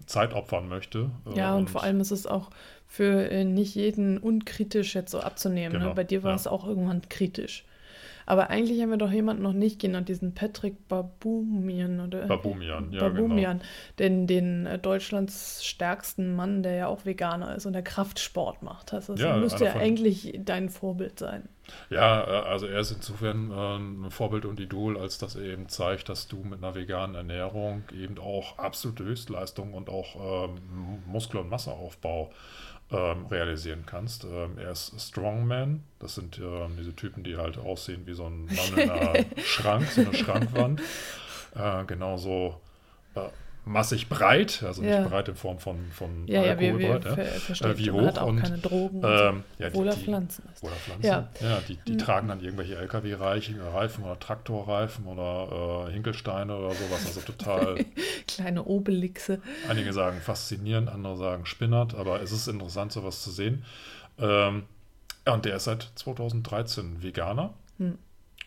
Zeit 0.06 0.34
opfern 0.34 0.68
möchte. 0.68 1.10
Äh, 1.26 1.38
Ja, 1.38 1.54
und, 1.54 1.70
vor 1.70 1.82
allem 1.82 2.00
ist 2.00 2.10
es 2.10 2.26
auch 2.26 2.50
für 2.86 3.30
äh, 3.30 3.44
nicht 3.44 3.74
jeden 3.74 4.18
unkritisch 4.18 4.94
jetzt 4.94 5.12
so 5.12 5.20
abzunehmen. 5.20 5.74
Genau, 5.74 5.90
Ne? 5.90 5.94
Bei 5.94 6.04
dir 6.04 6.24
war 6.24 6.32
ja. 6.32 6.36
es 6.36 6.46
auch 6.46 6.66
irgendwann 6.66 7.08
kritisch. 7.08 7.64
Aber 8.28 8.50
eigentlich 8.50 8.82
haben 8.82 8.90
wir 8.90 8.98
doch 8.98 9.10
jemanden 9.10 9.42
noch 9.42 9.54
nicht 9.54 9.80
genannt, 9.80 10.10
diesen 10.10 10.34
Patrick 10.34 10.86
Babumian 10.86 11.98
oder 11.98 12.26
Babumian, 12.26 12.92
ja, 12.92 13.08
genau. 13.08 13.22
Babumian, 13.22 13.62
den, 13.98 14.26
den 14.26 14.66
äh, 14.66 14.78
Deutschlands 14.78 15.64
stärksten 15.64 16.36
Mann, 16.36 16.62
der 16.62 16.74
ja 16.74 16.86
auch 16.88 17.06
Veganer 17.06 17.56
ist 17.56 17.64
und 17.64 17.72
der 17.72 17.80
Kraftsport 17.82 18.62
macht. 18.62 18.92
Also 18.92 19.14
das 19.14 19.22
Ja, 19.22 19.38
müsste 19.38 19.64
ja 19.64 19.76
eigentlich 19.76 20.38
dein 20.44 20.68
Vorbild 20.68 21.18
sein. 21.18 21.48
Ja, 21.88 22.22
äh, 22.22 22.46
also 22.46 22.66
er 22.66 22.80
ist 22.80 22.90
insofern 22.90 23.50
äh, 23.50 23.76
ein 24.06 24.10
Vorbild 24.10 24.44
und 24.44 24.60
Idol, 24.60 24.98
als 24.98 25.16
dass 25.16 25.34
er 25.34 25.44
eben 25.44 25.70
zeigt, 25.70 26.10
dass 26.10 26.28
du 26.28 26.36
mit 26.44 26.62
einer 26.62 26.74
veganen 26.74 27.16
Ernährung 27.16 27.84
eben 27.98 28.18
auch 28.18 28.58
absolute 28.58 29.04
Höchstleistung 29.04 29.72
und 29.72 29.88
auch 29.88 30.48
ähm, 30.50 30.58
Muskel- 31.06 31.40
und 31.40 31.48
Masseaufbau 31.48 32.30
ähm, 32.90 33.26
realisieren 33.26 33.84
kannst. 33.86 34.24
Ähm, 34.24 34.58
er 34.58 34.72
ist 34.72 34.94
Strongman, 34.98 35.82
das 35.98 36.14
sind 36.14 36.38
ähm, 36.38 36.76
diese 36.78 36.94
Typen, 36.94 37.22
die 37.22 37.36
halt 37.36 37.58
aussehen 37.58 38.06
wie 38.06 38.14
so 38.14 38.26
ein 38.26 38.46
Mann 38.46 38.78
in 38.78 38.90
einer 38.90 39.24
Schrank, 39.44 39.86
so 39.90 40.02
eine 40.02 40.14
Schrankwand. 40.14 40.80
Äh, 41.54 41.84
genauso 41.86 42.60
äh, 43.14 43.28
massig 43.68 44.08
breit, 44.08 44.62
also 44.64 44.82
nicht 44.82 44.90
Ja. 44.90 45.06
breit 45.06 45.28
in 45.28 45.36
Form 45.36 45.58
von, 45.58 45.90
von 45.92 46.26
Ja, 46.26 46.42
Alkohol 46.42 46.78
breit, 46.78 47.04
ja. 47.04 47.14
ver 47.14 47.24
verstehen. 47.26 47.70
Äh, 47.70 47.78
wie 47.78 47.90
hat 47.90 47.94
hoch 48.16 48.22
auch 48.22 48.26
und, 48.28 48.40
keine 48.40 48.58
Drogen, 48.58 49.00
Ähm, 49.04 49.44
ja, 49.58 49.70
die, 49.70 49.78
die, 49.78 50.04
Pflanzen 50.04 50.44
ist. 50.52 50.62
oder 50.64 50.72
Pflanzen. 50.74 51.06
Ja. 51.06 51.28
Ja, 51.40 51.60
die, 51.60 51.76
die 51.86 51.92
Mhm. 51.92 51.98
tragen 51.98 52.28
dann 52.28 52.40
irgendwelche 52.40 52.76
LKW-Reifen 52.76 54.04
oder 54.04 54.18
Traktorreifen 54.18 55.06
oder 55.06 55.86
äh, 55.88 55.92
Hinkelsteine 55.92 56.56
oder 56.56 56.74
sowas. 56.74 57.06
Also 57.06 57.20
total, 57.20 57.84
Kleine 58.26 58.64
Obelixe. 58.64 59.40
einige 59.68 59.92
sagen 59.92 60.20
faszinierend, 60.20 60.88
andere 60.88 61.16
sagen 61.16 61.46
spinnert, 61.46 61.94
aber 61.94 62.22
es 62.22 62.32
ist 62.32 62.48
interessant, 62.48 62.92
sowas 62.92 63.22
zu 63.22 63.30
sehen. 63.30 63.64
Ähm, 64.18 64.64
ja, 65.26 65.34
und 65.34 65.44
der 65.44 65.56
ist 65.56 65.64
seit 65.64 65.92
2013 65.94 67.02
Veganer. 67.02 67.54
Hm. 67.78 67.98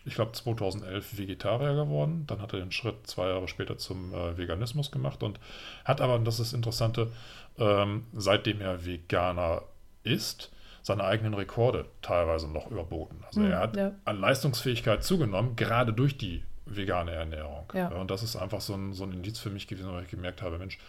Ich 0.05 0.15
glaube 0.15 0.31
2011 0.31 1.17
Vegetarier 1.17 1.75
geworden. 1.75 2.25
Dann 2.27 2.41
hat 2.41 2.53
er 2.53 2.59
den 2.59 2.71
Schritt 2.71 3.05
zwei 3.07 3.27
Jahre 3.29 3.47
später 3.47 3.77
zum 3.77 4.13
äh, 4.13 4.37
Veganismus 4.37 4.91
gemacht 4.91 5.21
und 5.23 5.39
hat 5.85 6.01
aber, 6.01 6.15
und 6.15 6.25
das 6.25 6.39
ist 6.39 6.47
das 6.51 6.53
Interessante, 6.53 7.11
ähm, 7.59 8.05
seitdem 8.13 8.61
er 8.61 8.85
Veganer 8.85 9.61
ist, 10.03 10.51
seine 10.81 11.03
eigenen 11.03 11.35
Rekorde 11.35 11.85
teilweise 12.01 12.47
noch 12.47 12.71
überboten. 12.71 13.23
Also 13.27 13.41
Hm, 13.41 13.51
er 13.51 13.59
hat 13.59 13.77
ja. 13.77 13.91
an 14.05 14.19
Leistungsfähigkeit 14.19 15.03
zugenommen, 15.03 15.55
gerade 15.55 15.93
durch 15.93 16.17
die 16.17 16.43
vegane 16.65 17.11
Ernährung. 17.11 17.65
Ja. 17.75 17.89
Und 17.89 18.09
das 18.09 18.23
ist 18.23 18.35
einfach 18.35 18.61
so 18.61 18.73
ein, 18.73 18.93
so 18.93 19.03
ein 19.03 19.11
Indiz 19.11 19.37
für 19.39 19.49
mich 19.51 19.67
gewesen, 19.67 19.91
weil 19.93 20.03
ich 20.03 20.09
gemerkt 20.09 20.41
habe, 20.41 20.57
Mensch, 20.57 20.79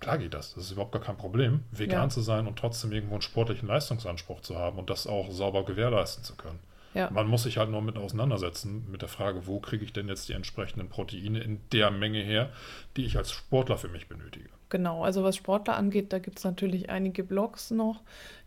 klar 0.00 0.18
geht 0.18 0.34
das. 0.34 0.54
Das 0.54 0.64
ist 0.64 0.72
überhaupt 0.72 0.92
gar 0.92 1.00
kein 1.00 1.16
Problem, 1.16 1.64
vegan 1.70 2.04
Ja. 2.04 2.08
zu 2.10 2.20
sein 2.20 2.46
und 2.46 2.58
trotzdem 2.58 2.92
irgendwo 2.92 3.14
einen 3.14 3.22
sportlichen 3.22 3.68
Leistungsanspruch 3.68 4.40
zu 4.42 4.56
haben 4.58 4.78
und 4.78 4.90
das 4.90 5.06
auch 5.06 5.30
sauber 5.30 5.64
gewährleisten 5.64 6.24
zu 6.24 6.36
können. 6.36 6.58
Ja. 6.94 7.10
Man 7.10 7.26
muss 7.26 7.42
sich 7.42 7.58
halt 7.58 7.70
nur 7.70 7.82
mit 7.82 7.96
auseinandersetzen, 7.96 8.90
mit 8.90 9.02
der 9.02 9.08
Frage, 9.08 9.46
wo 9.46 9.60
kriege 9.60 9.84
ich 9.84 9.92
denn 9.92 10.08
jetzt 10.08 10.28
die 10.28 10.32
entsprechenden 10.32 10.88
Proteine 10.88 11.40
in 11.40 11.60
der 11.72 11.90
Menge 11.90 12.20
her, 12.20 12.50
die 12.96 13.04
ich 13.04 13.16
als 13.16 13.30
Sportler 13.30 13.76
für 13.76 13.88
mich 13.88 14.08
benötige. 14.08 14.48
Genau, 14.70 15.04
also 15.04 15.22
was 15.22 15.36
Sportler 15.36 15.76
angeht, 15.76 16.12
da 16.12 16.18
gibt 16.18 16.38
es 16.38 16.44
natürlich 16.44 16.90
einige 16.90 17.24
Blogs 17.24 17.70
noch. 17.70 18.02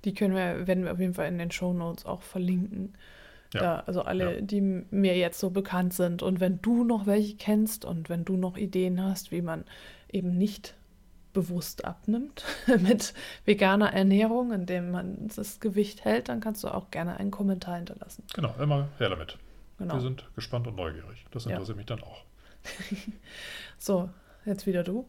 Die 0.06 0.14
können 0.14 0.36
wir, 0.36 0.68
werden 0.68 0.84
wir 0.84 0.92
auf 0.92 1.00
jeden 1.00 1.14
Fall 1.14 1.28
in 1.28 1.38
den 1.38 1.52
Shownotes 1.52 2.06
auch 2.06 2.22
verlinken. 2.22 2.94
Ja, 3.54 3.60
Da, 3.60 3.80
also 3.86 4.02
alle, 4.04 4.36
ja. 4.36 4.42
die 4.42 4.62
mir 4.62 5.18
jetzt 5.18 5.40
so 5.40 5.50
bekannt 5.50 5.94
sind. 5.94 6.22
Und 6.24 6.40
wenn 6.40 6.62
du 6.62 6.84
noch 6.84 7.06
welche 7.06 7.36
kennst 7.36 7.86
und 7.86 8.10
wenn 8.10 8.24
du 8.24 8.38
noch 8.38 8.58
Ideen 8.58 9.04
hast, 9.04 9.32
wie 9.32 9.42
man 9.42 9.66
eben 10.12 10.38
nicht 10.38 10.76
bewusst 11.34 11.86
abnimmt 11.86 12.44
mit 12.80 13.14
veganer 13.46 13.94
Ernährung, 13.94 14.52
indem 14.54 14.92
man 14.92 15.30
das 15.36 15.60
Gewicht 15.60 16.04
hält, 16.06 16.30
dann 16.30 16.40
kannst 16.42 16.64
du 16.64 16.68
auch 16.70 16.92
gerne 16.92 17.18
einen 17.18 17.32
Kommentar 17.32 17.76
hinterlassen. 17.78 18.24
Genau, 18.34 18.54
immer 18.60 18.88
her 18.98 19.10
damit. 19.10 19.38
Genau. 19.78 19.96
Wir 19.96 20.02
sind 20.02 20.30
gespannt 20.36 20.68
und 20.68 20.76
neugierig. 20.76 21.26
Das 21.32 21.46
Ja. 21.46 21.52
interessiert 21.52 21.78
mich 21.78 21.86
dann 21.88 22.02
auch. 22.04 22.24
So, 23.80 24.10
jetzt 24.46 24.68
wieder 24.68 24.84
du. 24.84 25.08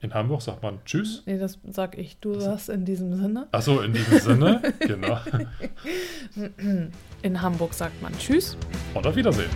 In 0.00 0.12
Hamburg 0.14 0.40
sagt 0.42 0.62
man 0.62 0.82
Tschüss. 0.84 1.22
Nee, 1.26 1.38
das 1.38 1.58
sag 1.70 1.96
ich. 1.98 2.16
Du 2.18 2.38
sagst 2.40 2.68
in 2.70 2.84
diesem 2.84 3.16
Sinne. 3.16 3.48
Achso, 3.52 3.80
in 3.80 3.92
diesem 3.92 4.18
Sinne, 4.18 4.62
genau. 4.80 5.18
In 7.22 7.40
Hamburg 7.42 7.74
sagt 7.74 8.00
man 8.02 8.16
Tschüss. 8.18 8.56
Und 8.94 9.06
auf 9.06 9.16
Wiedersehen. 9.16 9.50